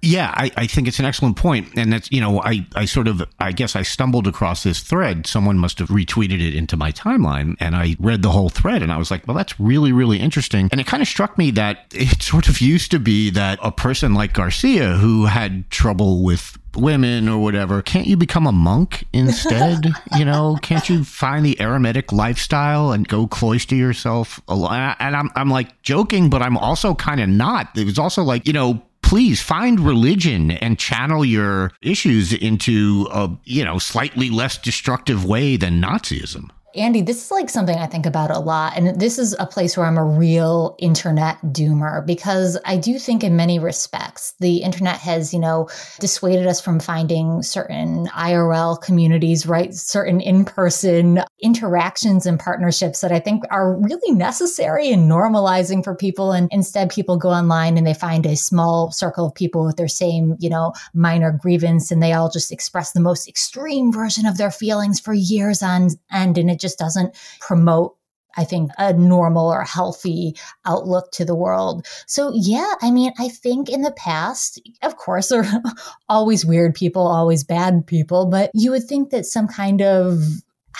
[0.00, 1.76] Yeah, I, I, think it's an excellent point.
[1.76, 5.26] And that's, you know, I, I sort of, I guess I stumbled across this thread.
[5.26, 7.56] Someone must have retweeted it into my timeline.
[7.58, 10.68] And I read the whole thread and I was like, well, that's really, really interesting.
[10.70, 13.72] And it kind of struck me that it sort of used to be that a
[13.72, 19.04] person like Garcia, who had trouble with women or whatever, can't you become a monk
[19.12, 19.86] instead?
[20.16, 24.40] you know, can't you find the eremitic lifestyle and go cloister yourself?
[24.48, 27.76] And I'm, I'm like joking, but I'm also kind of not.
[27.76, 33.30] It was also like, you know, please find religion and channel your issues into a,
[33.44, 36.50] you know, slightly less destructive way than Nazism.
[36.74, 38.76] Andy, this is like something I think about a lot.
[38.76, 43.24] And this is a place where I'm a real internet doomer because I do think,
[43.24, 49.46] in many respects, the internet has, you know, dissuaded us from finding certain IRL communities,
[49.46, 49.72] right?
[49.74, 55.94] Certain in person interactions and partnerships that I think are really necessary and normalizing for
[55.94, 56.32] people.
[56.32, 59.88] And instead, people go online and they find a small circle of people with their
[59.88, 64.36] same, you know, minor grievance and they all just express the most extreme version of
[64.36, 66.36] their feelings for years on end.
[66.36, 67.94] And it just doesn't promote
[68.36, 71.84] I think, a normal or healthy outlook to the world.
[72.06, 75.62] So, yeah, I mean, I think in the past, of course, there are
[76.08, 80.22] always weird people, always bad people, but you would think that some kind of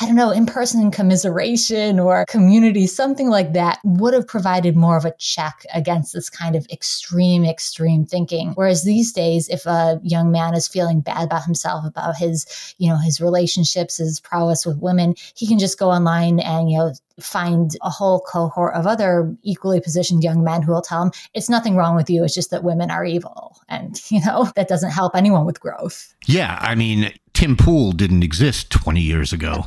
[0.01, 4.97] I don't know, in person commiseration or community, something like that would have provided more
[4.97, 8.53] of a check against this kind of extreme, extreme thinking.
[8.53, 12.89] Whereas these days, if a young man is feeling bad about himself, about his, you
[12.89, 16.93] know, his relationships, his prowess with women, he can just go online and, you know,
[17.21, 21.49] find a whole cohort of other equally positioned young men who will tell him it's
[21.49, 22.23] nothing wrong with you.
[22.23, 23.61] It's just that women are evil.
[23.69, 26.15] And, you know, that doesn't help anyone with growth.
[26.27, 26.59] Yeah.
[26.61, 29.65] I mean, Tim Pool didn't exist 20 years ago.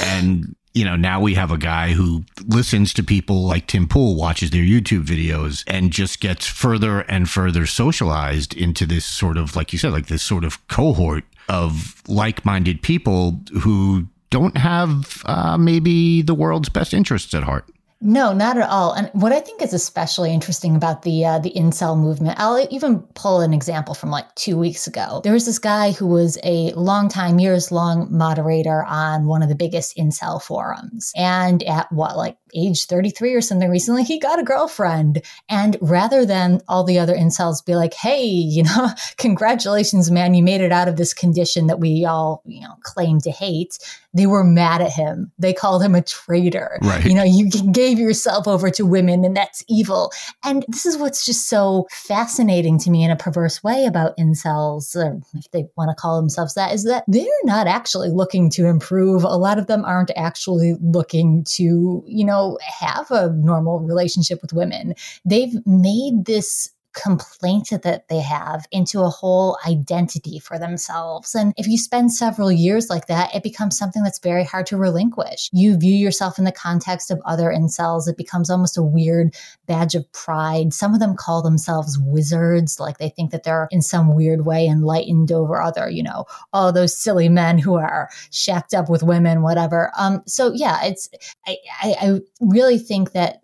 [0.00, 4.16] and you know, now we have a guy who listens to people like Tim Pool,
[4.16, 9.56] watches their YouTube videos, and just gets further and further socialized into this sort of,
[9.56, 15.22] like you said, like this sort of cohort of like minded people who don't have
[15.24, 17.64] uh, maybe the world's best interests at heart.
[18.00, 18.92] No, not at all.
[18.92, 23.00] And what I think is especially interesting about the uh, the incel movement, I'll even
[23.14, 25.22] pull an example from like two weeks ago.
[25.24, 29.48] There was this guy who was a long time, years long moderator on one of
[29.48, 34.38] the biggest incel forums, and at what like age 33 or something recently, he got
[34.38, 35.22] a girlfriend.
[35.48, 38.88] And rather than all the other incels be like, hey, you know,
[39.18, 43.20] congratulations, man, you made it out of this condition that we all, you know, claim
[43.20, 43.78] to hate,
[44.14, 45.30] they were mad at him.
[45.38, 46.78] They called him a traitor.
[46.82, 47.04] Right.
[47.04, 47.50] You know, you
[47.86, 50.12] gave yourself over to women and that's evil.
[50.44, 54.96] And this is what's just so fascinating to me in a perverse way about incels,
[54.96, 58.66] or if they want to call themselves that, is that they're not actually looking to
[58.66, 59.22] improve.
[59.22, 64.52] A lot of them aren't actually looking to, you know, have a normal relationship with
[64.52, 64.94] women.
[65.24, 71.34] They've made this complaint that they have into a whole identity for themselves.
[71.34, 74.76] And if you spend several years like that, it becomes something that's very hard to
[74.76, 75.50] relinquish.
[75.52, 78.08] You view yourself in the context of other incels.
[78.08, 79.34] It becomes almost a weird
[79.66, 80.72] badge of pride.
[80.72, 84.66] Some of them call themselves wizards, like they think that they're in some weird way
[84.66, 89.42] enlightened over other, you know, all those silly men who are shacked up with women,
[89.42, 89.92] whatever.
[89.98, 91.08] Um, so yeah, it's
[91.46, 93.40] I, I, I really think that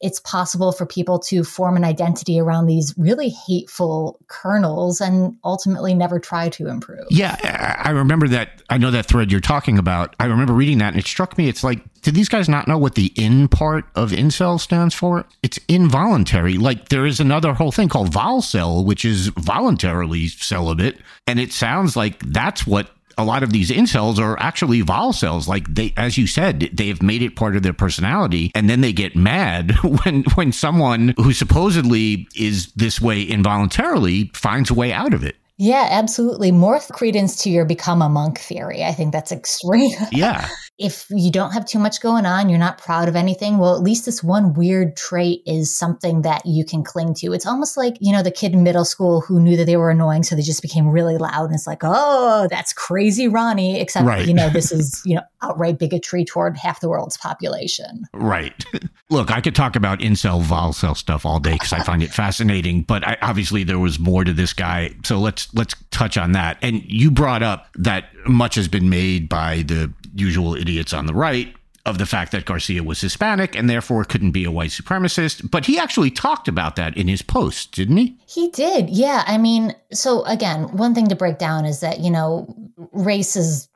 [0.00, 5.94] it's possible for people to form an identity around these really hateful kernels and ultimately
[5.94, 7.06] never try to improve.
[7.10, 8.62] Yeah, I remember that.
[8.68, 10.14] I know that thread you're talking about.
[10.20, 11.48] I remember reading that and it struck me.
[11.48, 15.24] It's like, did these guys not know what the in part of incel stands for?
[15.42, 16.58] It's involuntary.
[16.58, 20.98] Like there is another whole thing called volcel, which is voluntarily celibate.
[21.26, 25.46] And it sounds like that's what a lot of these incels are actually volcels.
[25.46, 28.92] Like they, as you said, they've made it part of their personality, and then they
[28.92, 29.72] get mad
[30.04, 35.36] when when someone who supposedly is this way involuntarily finds a way out of it.
[35.58, 36.52] Yeah, absolutely.
[36.52, 38.84] More credence to your become a monk theory.
[38.84, 39.96] I think that's extreme.
[40.12, 40.48] Yeah.
[40.78, 43.82] if you don't have too much going on, you're not proud of anything, well, at
[43.82, 47.32] least this one weird trait is something that you can cling to.
[47.32, 49.90] It's almost like, you know, the kid in middle school who knew that they were
[49.90, 51.46] annoying, so they just became really loud.
[51.46, 53.80] And it's like, oh, that's crazy, Ronnie.
[53.80, 54.26] Except, Right.
[54.28, 58.04] you know, this is, you know, outright bigotry toward half the world's population.
[58.12, 58.62] Right.
[59.08, 62.82] Look, I could talk about incel volcel stuff all day because I find it fascinating,
[62.82, 64.94] but I, obviously there was more to this guy.
[65.04, 66.58] So let's let's touch on that.
[66.60, 71.14] And you brought up that much has been made by the usual idiots on the
[71.14, 71.54] right
[71.84, 75.48] of the fact that Garcia was Hispanic and therefore couldn't be a white supremacist.
[75.50, 78.18] But he actually talked about that in his post, didn't he?
[78.26, 78.90] He did.
[78.90, 79.22] Yeah.
[79.26, 82.52] I mean, so again, one thing to break down is that, you know,
[82.92, 83.68] race is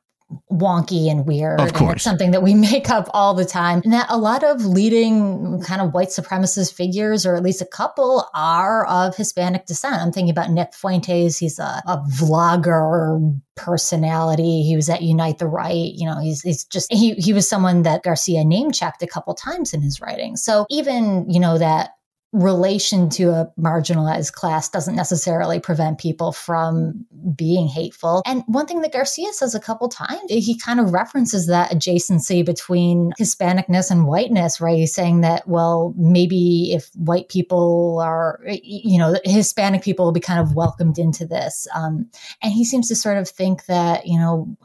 [0.51, 1.61] wonky and weird.
[1.61, 1.95] Of And course.
[1.97, 3.81] it's something that we make up all the time.
[3.85, 7.67] And that a lot of leading kind of white supremacist figures, or at least a
[7.67, 10.01] couple, are of Hispanic descent.
[10.01, 11.39] I'm thinking about Nick Fuentes.
[11.39, 14.63] He's a, a vlogger personality.
[14.63, 15.93] He was at Unite the Right.
[15.95, 19.35] You know, he's, he's just, he, he was someone that Garcia name checked a couple
[19.35, 20.37] times in his writing.
[20.37, 21.91] So even, you know, that
[22.33, 27.05] relation to a marginalized class doesn't necessarily prevent people from
[27.35, 28.23] being hateful.
[28.25, 32.45] And one thing that Garcia says a couple times, he kind of references that adjacency
[32.45, 34.77] between Hispanicness and whiteness, right?
[34.77, 40.21] He's saying that, well, maybe if white people are, you know, Hispanic people will be
[40.21, 41.67] kind of welcomed into this.
[41.75, 42.09] Um,
[42.43, 44.57] and he seems to sort of think that, you know,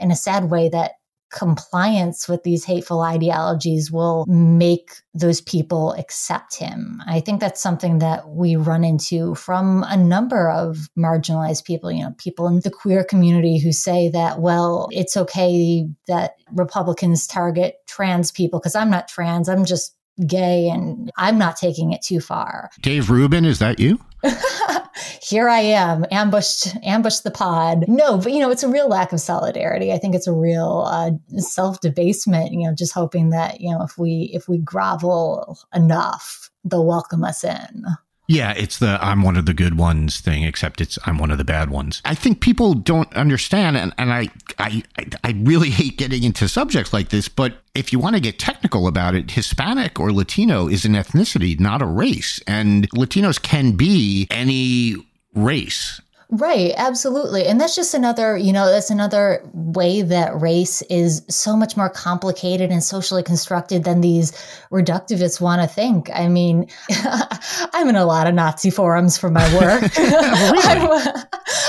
[0.00, 0.92] in a sad way, that
[1.32, 7.02] compliance with these hateful ideologies will make those people accept him.
[7.06, 12.04] I think that's something that we run into from a number of marginalized people, you
[12.04, 17.76] know, people in the queer community who say that, well, it's okay that Republicans target
[17.86, 22.20] trans people because I'm not trans, I'm just gay and I'm not taking it too
[22.20, 22.70] far.
[22.80, 23.98] Dave Rubin, is that you?
[25.22, 27.84] Here I am, ambushed, ambushed the pod.
[27.88, 29.92] No, but you know, it's a real lack of solidarity.
[29.92, 32.52] I think it's a real uh, self debasement.
[32.52, 37.24] You know, just hoping that you know if we if we grovel enough, they'll welcome
[37.24, 37.84] us in.
[38.28, 41.38] Yeah, it's the I'm one of the good ones thing, except it's I'm one of
[41.38, 42.00] the bad ones.
[42.04, 44.82] I think people don't understand, and, and I I,
[45.24, 48.86] I, really hate getting into subjects like this, but if you want to get technical
[48.86, 52.40] about it, Hispanic or Latino is an ethnicity, not a race.
[52.46, 54.96] And Latinos can be any
[55.34, 56.00] race.
[56.34, 57.44] Right, absolutely.
[57.44, 61.90] And that's just another, you know, that's another way that race is so much more
[61.90, 64.32] complicated and socially constructed than these
[64.70, 66.08] reductivists want to think.
[66.14, 66.68] I mean,
[67.74, 69.82] I'm in a lot of Nazi forums for my work.
[69.94, 71.24] I,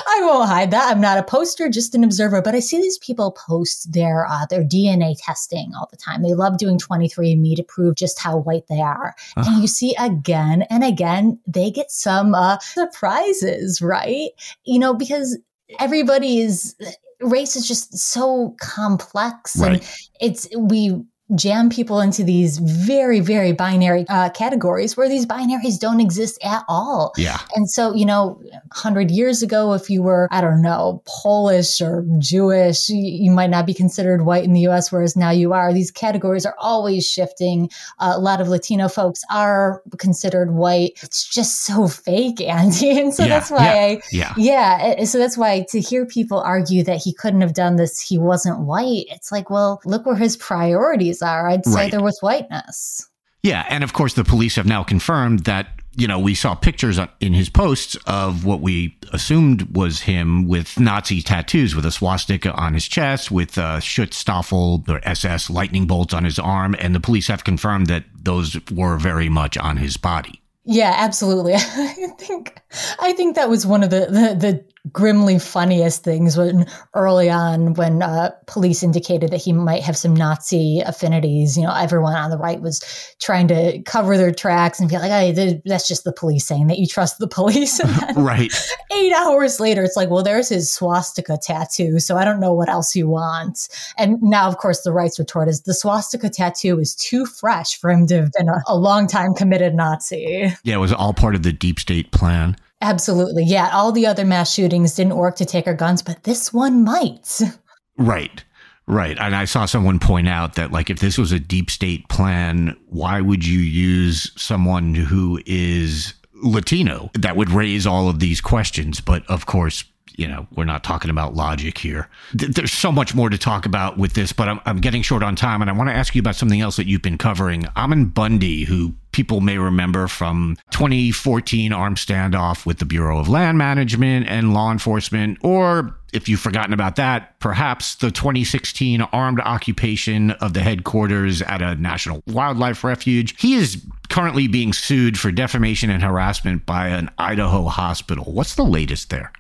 [0.08, 0.90] I, won't hide that.
[0.90, 4.46] I'm not a poster, just an observer, but I see these people post their uh,
[4.46, 6.22] their DNA testing all the time.
[6.22, 9.14] They love doing 23andme to prove just how white they are.
[9.36, 9.52] Uh-huh.
[9.52, 14.30] And you see again and again, they get some uh, surprises, right?
[14.64, 15.38] You know, because
[15.80, 16.76] everybody is
[17.22, 19.74] race is just so complex right.
[19.74, 19.90] and
[20.20, 21.02] it's we
[21.36, 26.64] jam people into these very, very binary uh, categories where these binaries don't exist at
[26.68, 27.14] all.
[27.18, 27.40] Yeah.
[27.56, 28.42] And so, you know,
[28.74, 33.66] 100 years ago, if you were, I don't know, Polish or Jewish, you, might not
[33.66, 35.74] be considered white in the US, whereas now you are.
[35.74, 37.70] These categories are always shifting.
[37.98, 40.92] Uh, a lot of Latino folks are considered white.
[41.02, 43.00] It's just so fake, Andy.
[43.00, 44.34] And so yeah, that's why yeah, I, yeah.
[44.38, 45.04] yeah.
[45.06, 48.60] So that's why to hear people argue that he couldn't have done this, he wasn't
[48.60, 51.48] white, it's like, well, look where his priorities are.
[51.50, 51.92] I'd say right.
[51.92, 53.10] they're with whiteness.
[53.42, 56.98] Yeah, and of course the police have now confirmed that you know we saw pictures
[57.20, 62.54] in his posts of what we assumed was him with Nazi tattoos, with a swastika
[62.54, 67.02] on his chest, with uh, Schutzstaffel or SS lightning bolts on his arm, and the
[67.02, 70.42] police have confirmed that those were very much on his body.
[70.66, 71.54] Yeah, absolutely.
[71.56, 72.62] I think
[73.00, 77.74] I think that was one of the, the, the grimly funniest things when early on
[77.76, 81.58] when uh, police indicated that he might have some Nazi affinities.
[81.58, 82.82] You know, everyone on the right was
[83.22, 86.80] trying to cover their tracks and be like, "Hey, that's just the police saying that
[86.80, 87.80] you trust the police."
[88.16, 88.54] right.
[88.94, 92.70] Eight hours later, it's like, "Well, there's his swastika tattoo, so I don't know what
[92.70, 96.94] else you want." And now, of course, the right's retort is the swastika tattoo is
[96.96, 100.54] too fresh for him to have been a, a long time committed Nazi.
[100.64, 102.58] Yeah, it was all part of the deep state plan.
[102.84, 103.46] Absolutely.
[103.46, 103.70] Yeah.
[103.72, 107.42] All the other mass shootings didn't work to take our guns, but this one might.
[107.96, 108.44] Right.
[108.88, 109.16] Right.
[109.20, 112.76] And I saw someone point out that, like, if this was a deep state plan,
[112.88, 117.12] why would you use someone who is Latino?
[117.14, 119.00] That would raise all of these questions.
[119.00, 119.84] But of course,
[120.16, 122.10] you know, we're not talking about logic here.
[122.34, 125.36] There's so much more to talk about with this, but I'm, I'm getting short on
[125.36, 125.62] time.
[125.62, 127.68] And I want to ask you about something else that you've been covering.
[127.76, 133.58] Ammon Bundy, who people may remember from 2014 armed standoff with the Bureau of Land
[133.58, 140.32] Management and law enforcement, or if you've forgotten about that, perhaps the 2016 armed occupation
[140.32, 143.40] of the headquarters at a national wildlife refuge.
[143.42, 148.26] He is currently being sued for defamation and harassment by an Idaho hospital.
[148.26, 149.32] What's the latest there?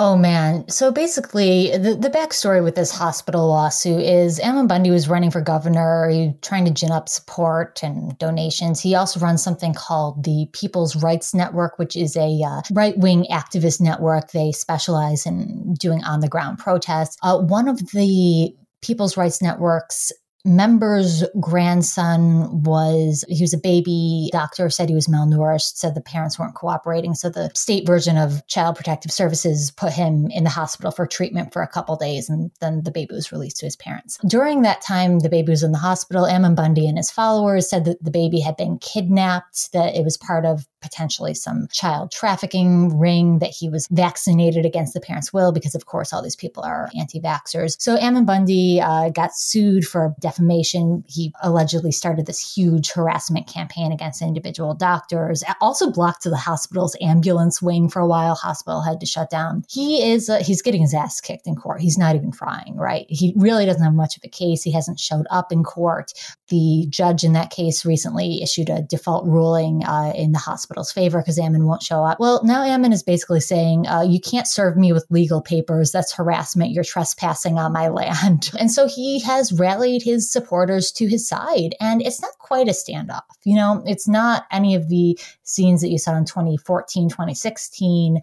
[0.00, 0.68] Oh man.
[0.68, 5.40] So basically, the, the backstory with this hospital lawsuit is Ammon Bundy was running for
[5.40, 8.78] governor, he, trying to gin up support and donations.
[8.80, 13.26] He also runs something called the People's Rights Network, which is a uh, right wing
[13.28, 14.30] activist network.
[14.30, 17.16] They specialize in doing on the ground protests.
[17.24, 20.12] Uh, one of the People's Rights Network's
[20.48, 26.38] member's grandson was he was a baby doctor said he was malnourished said the parents
[26.38, 27.14] weren't cooperating.
[27.14, 31.52] So the state version of child protective services put him in the hospital for treatment
[31.52, 34.18] for a couple days and then the baby was released to his parents.
[34.26, 36.26] During that time the baby was in the hospital.
[36.26, 40.16] Ammon bundy and his followers said that the baby had been kidnapped that it was
[40.16, 45.52] part of potentially some child trafficking ring that he was vaccinated against the parents will
[45.52, 50.14] because of course all these people are anti-vaxxers so ammon bundy uh, got sued for
[50.20, 51.04] defamation.
[51.06, 57.62] He allegedly started this huge harassment campaign against individual doctors, also blocked the hospital's ambulance
[57.62, 58.34] wing for a while.
[58.34, 59.64] Hospital had to shut down.
[59.68, 61.80] He is, uh, he's getting his ass kicked in court.
[61.80, 63.06] He's not even trying, right?
[63.08, 64.62] He really doesn't have much of a case.
[64.62, 66.12] He hasn't showed up in court.
[66.48, 70.38] The judge in that case recently issued a default ruling uh, in the
[70.68, 72.20] hospital's favor because Ammon won't show up.
[72.20, 75.90] Well, now Ammon is basically saying, uh, you can't serve me with legal papers.
[75.90, 76.72] That's harassment.
[76.72, 78.50] You're trespassing on my land.
[78.58, 81.76] And so he has rallied his his supporters to his side.
[81.80, 83.22] And it's not quite a standoff.
[83.44, 88.20] You know, it's not any of the scenes that you saw in 2014, 2016,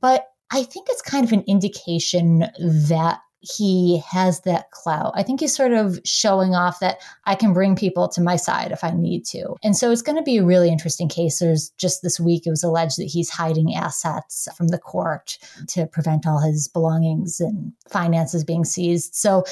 [0.00, 2.46] but I think it's kind of an indication
[2.88, 5.12] that he has that clout.
[5.14, 8.72] I think he's sort of showing off that I can bring people to my side
[8.72, 9.56] if I need to.
[9.62, 11.38] And so it's going to be a really interesting case.
[11.38, 15.38] There's just this week, it was alleged that he's hiding assets from the court
[15.68, 19.14] to prevent all his belongings and finances being seized.
[19.14, 19.44] So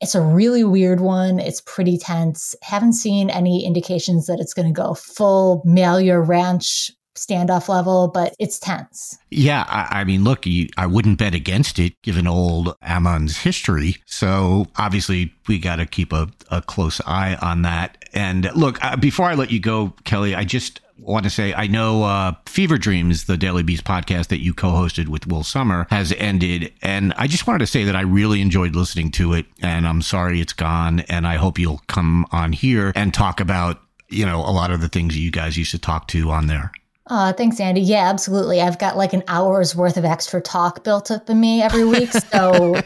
[0.00, 1.38] it's a really weird one.
[1.38, 2.54] It's pretty tense.
[2.62, 8.34] Haven't seen any indications that it's going to go full Malheur Ranch standoff level, but
[8.38, 9.18] it's tense.
[9.30, 13.96] Yeah, I, I mean, look, you, I wouldn't bet against it given old Ammon's history.
[14.06, 18.04] So obviously, we got to keep a, a close eye on that.
[18.12, 21.66] And look, uh, before I let you go, Kelly, I just want to say I
[21.66, 25.86] know uh, Fever Dreams, the Daily Beast podcast that you co hosted with Will Sommer,
[25.90, 26.72] has ended.
[26.82, 29.46] And I just wanted to say that I really enjoyed listening to it.
[29.62, 31.00] And I'm sorry it's gone.
[31.00, 34.80] And I hope you'll come on here and talk about, you know, a lot of
[34.80, 36.72] the things you guys used to talk to on there.
[37.12, 37.80] Oh, thanks, Andy.
[37.80, 38.60] Yeah, absolutely.
[38.60, 42.12] I've got like an hour's worth of extra talk built up in me every week.
[42.12, 42.80] So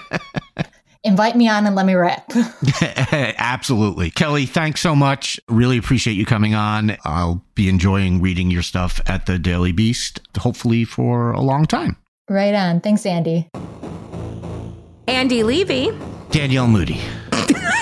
[1.04, 2.22] invite me on and let me rip.
[2.82, 4.10] Absolutely.
[4.10, 5.38] Kelly, thanks so much.
[5.48, 6.96] Really appreciate you coming on.
[7.04, 11.96] I'll be enjoying reading your stuff at the Daily Beast, hopefully for a long time.
[12.28, 12.80] Right on.
[12.80, 13.50] Thanks, Andy.
[15.06, 15.92] Andy Levy.
[16.30, 16.98] Danielle Moody.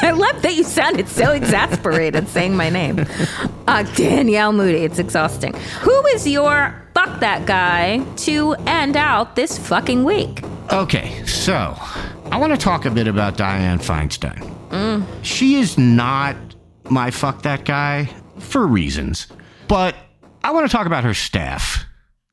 [0.03, 3.07] I love that you sounded so exasperated saying my name.
[3.67, 4.79] Uh, Danielle Moody.
[4.85, 5.55] It's exhausting.
[5.81, 10.43] Who is your fuck that guy to end out this fucking week?
[10.73, 11.77] Okay, so
[12.31, 14.41] I want to talk a bit about Dianne Feinstein.
[14.71, 15.07] Mm.
[15.23, 16.37] She is not
[16.91, 19.29] my fuck that guy for reasons,
[19.69, 19.95] but
[20.43, 21.85] I want to talk about her staff.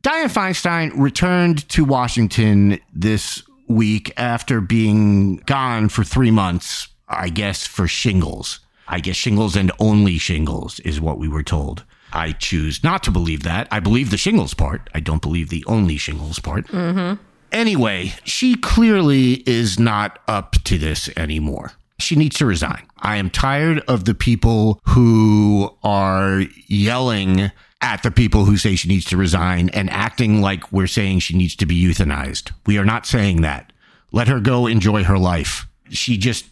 [0.04, 7.66] Dianne Feinstein returned to Washington this week after being gone for three months, I guess,
[7.66, 8.60] for shingles.
[8.88, 11.84] I guess shingles and only shingles is what we were told.
[12.12, 13.68] I choose not to believe that.
[13.72, 14.90] I believe the shingles part.
[14.94, 16.68] I don't believe the only shingles part.
[16.68, 17.22] Mm-hmm.
[17.52, 21.74] Anyway, she clearly is not up to this anymore.
[22.00, 22.84] She needs to resign.
[22.98, 27.52] I am tired of the people who are yelling
[27.82, 31.36] at the people who say she needs to resign and acting like we're saying she
[31.36, 32.52] needs to be euthanized.
[32.66, 33.72] We are not saying that.
[34.12, 35.68] Let her go enjoy her life.
[35.90, 36.46] She just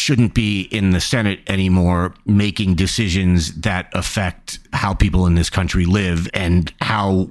[0.00, 5.84] shouldn't be in the Senate anymore making decisions that affect how people in this country
[5.84, 7.28] live and how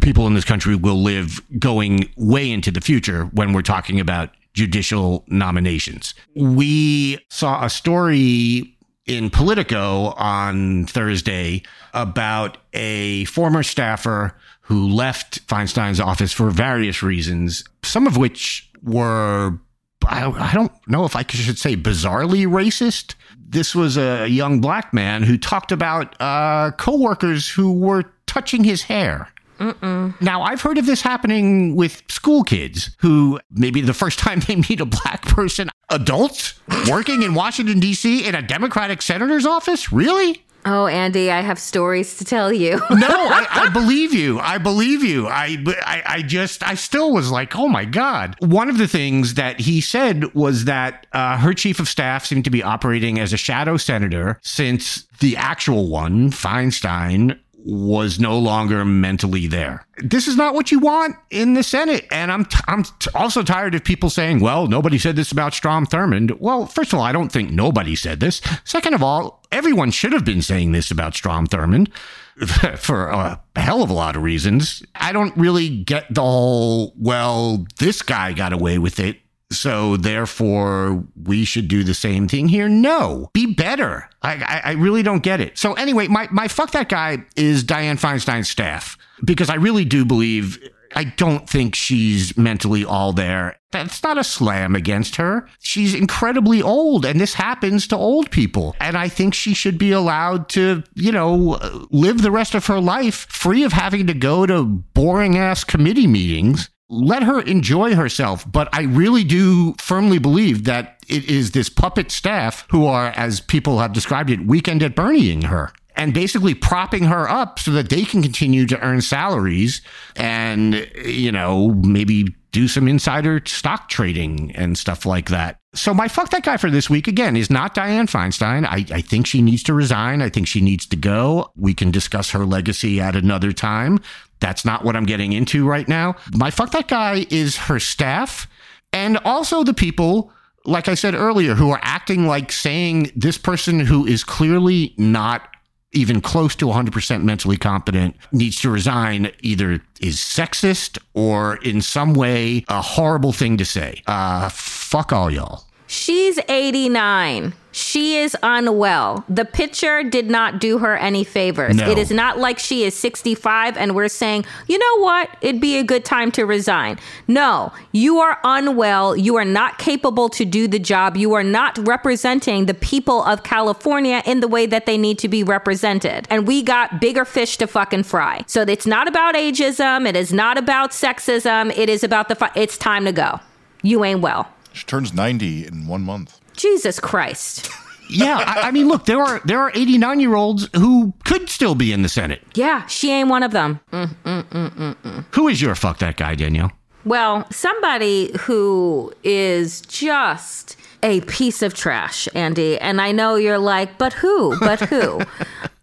[0.00, 4.30] people in this country will live going way into the future when we're talking about
[4.54, 6.14] judicial nominations.
[6.34, 11.62] We saw a story in Politico on Thursday
[11.94, 19.58] about a former staffer who left Feinstein's office for various reasons, some of which were,
[20.06, 23.14] I, don't know if I should say bizarrely racist.
[23.36, 28.82] This was a young black man who talked about uh, coworkers who were touching his
[28.82, 29.28] hair.
[29.58, 30.18] Mm-mm.
[30.22, 34.56] Now, I've heard of this happening with school kids who maybe the first time they
[34.56, 36.54] meet a black person, adults
[36.88, 38.26] working in Washington, D.C.
[38.26, 39.92] in a Democratic senator's office?
[39.92, 40.44] Really?
[40.64, 42.72] Oh, Andy, I have stories to tell you.
[42.90, 44.38] no, I, I, believe you.
[44.40, 45.26] I believe you.
[45.26, 48.36] I, I, I, just, I still was like, oh my God.
[48.40, 52.44] One of the things that he said was that uh, her chief of staff seemed
[52.44, 58.84] to be operating as a shadow senator since the actual one, Feinstein, was no longer
[58.84, 59.86] mentally there.
[59.98, 62.06] This is not what you want in the Senate.
[62.10, 65.54] And I'm, t- I'm t- also tired of people saying, well, nobody said this about
[65.54, 66.38] Strom Thurmond.
[66.40, 68.40] Well, first of all, I don't think nobody said this.
[68.64, 71.92] Second of all, everyone should have been saying this about Strom Thurmond
[72.78, 74.82] for a hell of a lot of reasons.
[74.94, 79.18] I don't really get the whole, well, this guy got away with it
[79.52, 82.68] so therefore, we should do the same thing here.
[82.68, 84.08] No, be better.
[84.22, 85.58] I, I, I, really don't get it.
[85.58, 90.04] So anyway, my, my fuck that guy is Dianne Feinstein's staff because I really do
[90.04, 90.58] believe
[90.94, 93.56] I don't think she's mentally all there.
[93.72, 95.48] That's not a slam against her.
[95.60, 98.74] She's incredibly old, and this happens to old people.
[98.80, 101.58] And I think she should be allowed to, you know,
[101.90, 106.08] live the rest of her life free of having to go to boring ass committee
[106.08, 108.50] meetings let her enjoy herself.
[108.50, 113.40] But I really do firmly believe that it is this puppet staff who are, as
[113.40, 117.90] people have described it, weekend at Bernieing her and basically propping her up so that
[117.90, 119.82] they can continue to earn salaries
[120.16, 125.58] and, you know, maybe do some insider stock trading and stuff like that.
[125.74, 128.66] So my fuck that guy for this week again is not Dianne Feinstein.
[128.66, 130.20] I, I think she needs to resign.
[130.20, 131.52] I think she needs to go.
[131.54, 134.00] We can discuss her legacy at another time.
[134.40, 136.16] That's not what I'm getting into right now.
[136.32, 138.48] My fuck that guy is her staff
[138.92, 140.32] and also the people,
[140.64, 145.46] like I said earlier, who are acting like saying this person who is clearly not
[145.92, 152.14] even close to 100% mentally competent needs to resign either is sexist or in some
[152.14, 154.00] way a horrible thing to say.
[154.06, 155.64] Uh, fuck all y'all.
[155.90, 157.52] She's 89.
[157.72, 159.24] She is unwell.
[159.28, 161.74] The picture did not do her any favors.
[161.74, 161.90] No.
[161.90, 165.36] It is not like she is 65 and we're saying, you know what?
[165.40, 167.00] It'd be a good time to resign.
[167.26, 169.16] No, you are unwell.
[169.16, 171.16] You are not capable to do the job.
[171.16, 175.28] You are not representing the people of California in the way that they need to
[175.28, 176.24] be represented.
[176.30, 178.44] And we got bigger fish to fucking fry.
[178.46, 180.08] So it's not about ageism.
[180.08, 181.76] It is not about sexism.
[181.76, 183.40] It is about the, fi- it's time to go.
[183.82, 184.48] You ain't well.
[184.72, 186.40] She turns 90 in one month.
[186.56, 187.70] Jesus Christ.
[188.12, 191.76] Yeah, I, I mean, look, there are there are 89 year olds who could still
[191.76, 192.42] be in the Senate.
[192.54, 193.78] Yeah, she ain't one of them.
[193.92, 196.72] Mm, mm, mm, who is your fuck that guy, Danielle?
[197.04, 202.78] Well, somebody who is just a piece of trash, Andy.
[202.78, 204.58] And I know you're like, but who?
[204.58, 205.20] But who?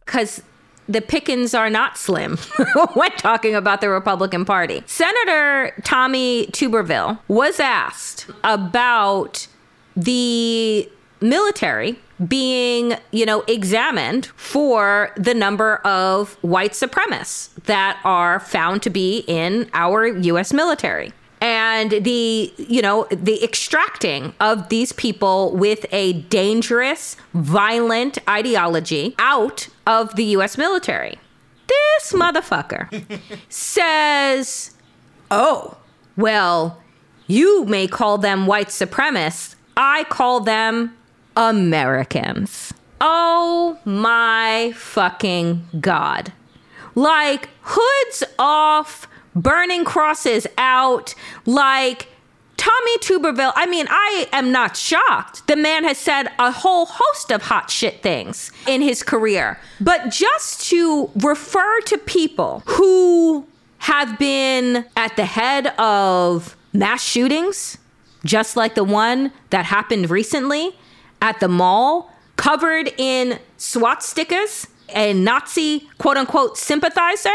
[0.05, 0.41] Because
[0.87, 2.37] the pickings are not slim
[2.93, 4.83] when talking about the Republican Party.
[4.85, 9.47] Senator Tommy Tuberville was asked about
[9.95, 10.89] the
[11.21, 18.89] military being, you know, examined for the number of white supremacists that are found to
[18.89, 21.13] be in our US military.
[21.39, 29.67] And the, you know, the extracting of these people with a dangerous, violent ideology out
[29.85, 31.19] of the US military.
[31.67, 33.19] This motherfucker
[33.49, 34.75] says,
[35.29, 35.77] oh,
[36.15, 36.81] well,
[37.27, 39.55] you may call them white supremacists.
[39.75, 40.97] I call them
[41.35, 42.73] Americans.
[42.99, 46.33] Oh my fucking God.
[46.95, 49.07] Like, hoods off,
[49.41, 51.15] burning crosses out,
[51.45, 52.07] like,
[52.57, 55.47] Tommy Tuberville, I mean, I am not shocked.
[55.47, 59.59] The man has said a whole host of hot shit things in his career.
[59.79, 63.45] But just to refer to people who
[63.79, 67.77] have been at the head of mass shootings,
[68.25, 70.75] just like the one that happened recently
[71.21, 77.29] at the mall, covered in swastikas, a Nazi quote unquote sympathizer.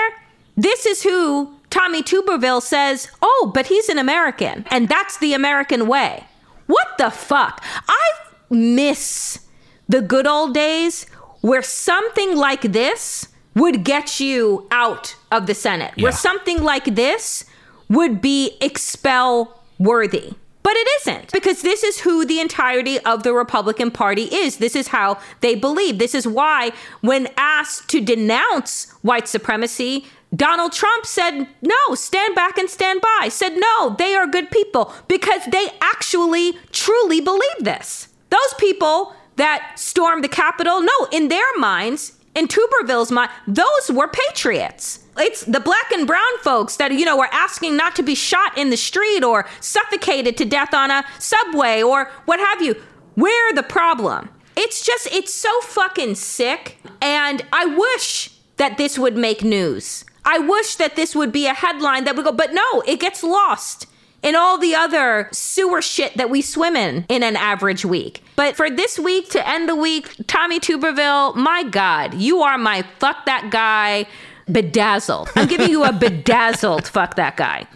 [0.57, 5.89] This is who Tommy Tuberville says, oh, but he's an American, and that's the American
[5.89, 6.25] way.
[6.67, 7.65] What the fuck?
[7.89, 8.11] I
[8.51, 9.41] miss
[9.89, 11.05] the good old days
[11.41, 17.47] where something like this would get you out of the Senate, where something like this
[17.89, 20.35] would be expel worthy.
[20.63, 24.59] But it isn't because this is who the entirety of the Republican Party is.
[24.59, 25.99] This is how they believe.
[25.99, 32.57] This is why, when asked to denounce white supremacy, Donald Trump said, no, stand back
[32.57, 33.29] and stand by.
[33.29, 38.09] Said, no, they are good people because they actually truly believe this.
[38.31, 44.09] Those people that stormed the Capitol, no, in their minds, in Tuberville's mind, those were
[44.09, 45.01] patriots.
[45.19, 48.57] It's the black and brown folks that, you know, were asking not to be shot
[48.57, 52.81] in the street or suffocated to death on a subway or what have you.
[53.17, 54.31] We're the problem.
[54.57, 56.79] It's just, it's so fucking sick.
[57.03, 60.07] And I wish that this would make news.
[60.25, 63.23] I wish that this would be a headline that would go, but no, it gets
[63.23, 63.87] lost
[64.23, 68.23] in all the other sewer shit that we swim in in an average week.
[68.37, 72.85] But for this week to end the week, Tommy Tuberville, my God, you are my
[72.99, 74.07] fuck that guy
[74.51, 75.31] bedazzled.
[75.37, 77.67] I'm giving you a bedazzled fuck that guy.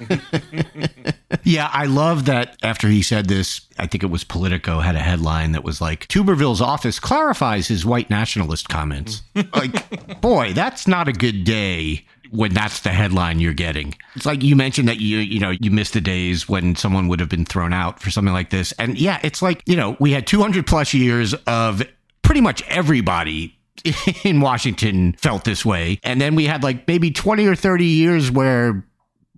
[1.42, 5.00] Yeah, I love that after he said this, I think it was Politico had a
[5.00, 9.22] headline that was like, Tuberville's office clarifies his white nationalist comments.
[9.54, 13.94] like, boy, that's not a good day when that's the headline you're getting.
[14.14, 17.20] It's like you mentioned that you, you know, you missed the days when someone would
[17.20, 18.72] have been thrown out for something like this.
[18.72, 21.82] And yeah, it's like, you know, we had 200 plus years of
[22.22, 23.58] pretty much everybody
[24.24, 25.98] in Washington felt this way.
[26.02, 28.84] And then we had like maybe 20 or 30 years where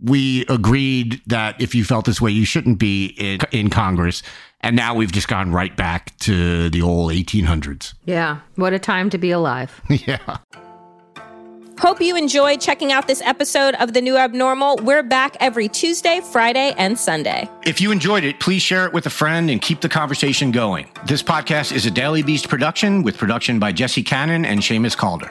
[0.03, 4.23] we agreed that if you felt this way, you shouldn't be in, in Congress.
[4.61, 7.95] And now we've just gone right back to the old 1800s.
[8.05, 9.81] Yeah, what a time to be alive.
[9.89, 10.39] yeah.
[11.79, 14.79] Hope you enjoyed checking out this episode of The New Abnormal.
[14.83, 17.49] We're back every Tuesday, Friday, and Sunday.
[17.65, 20.89] If you enjoyed it, please share it with a friend and keep the conversation going.
[21.07, 25.31] This podcast is a Daily Beast production with production by Jesse Cannon and Seamus Calder.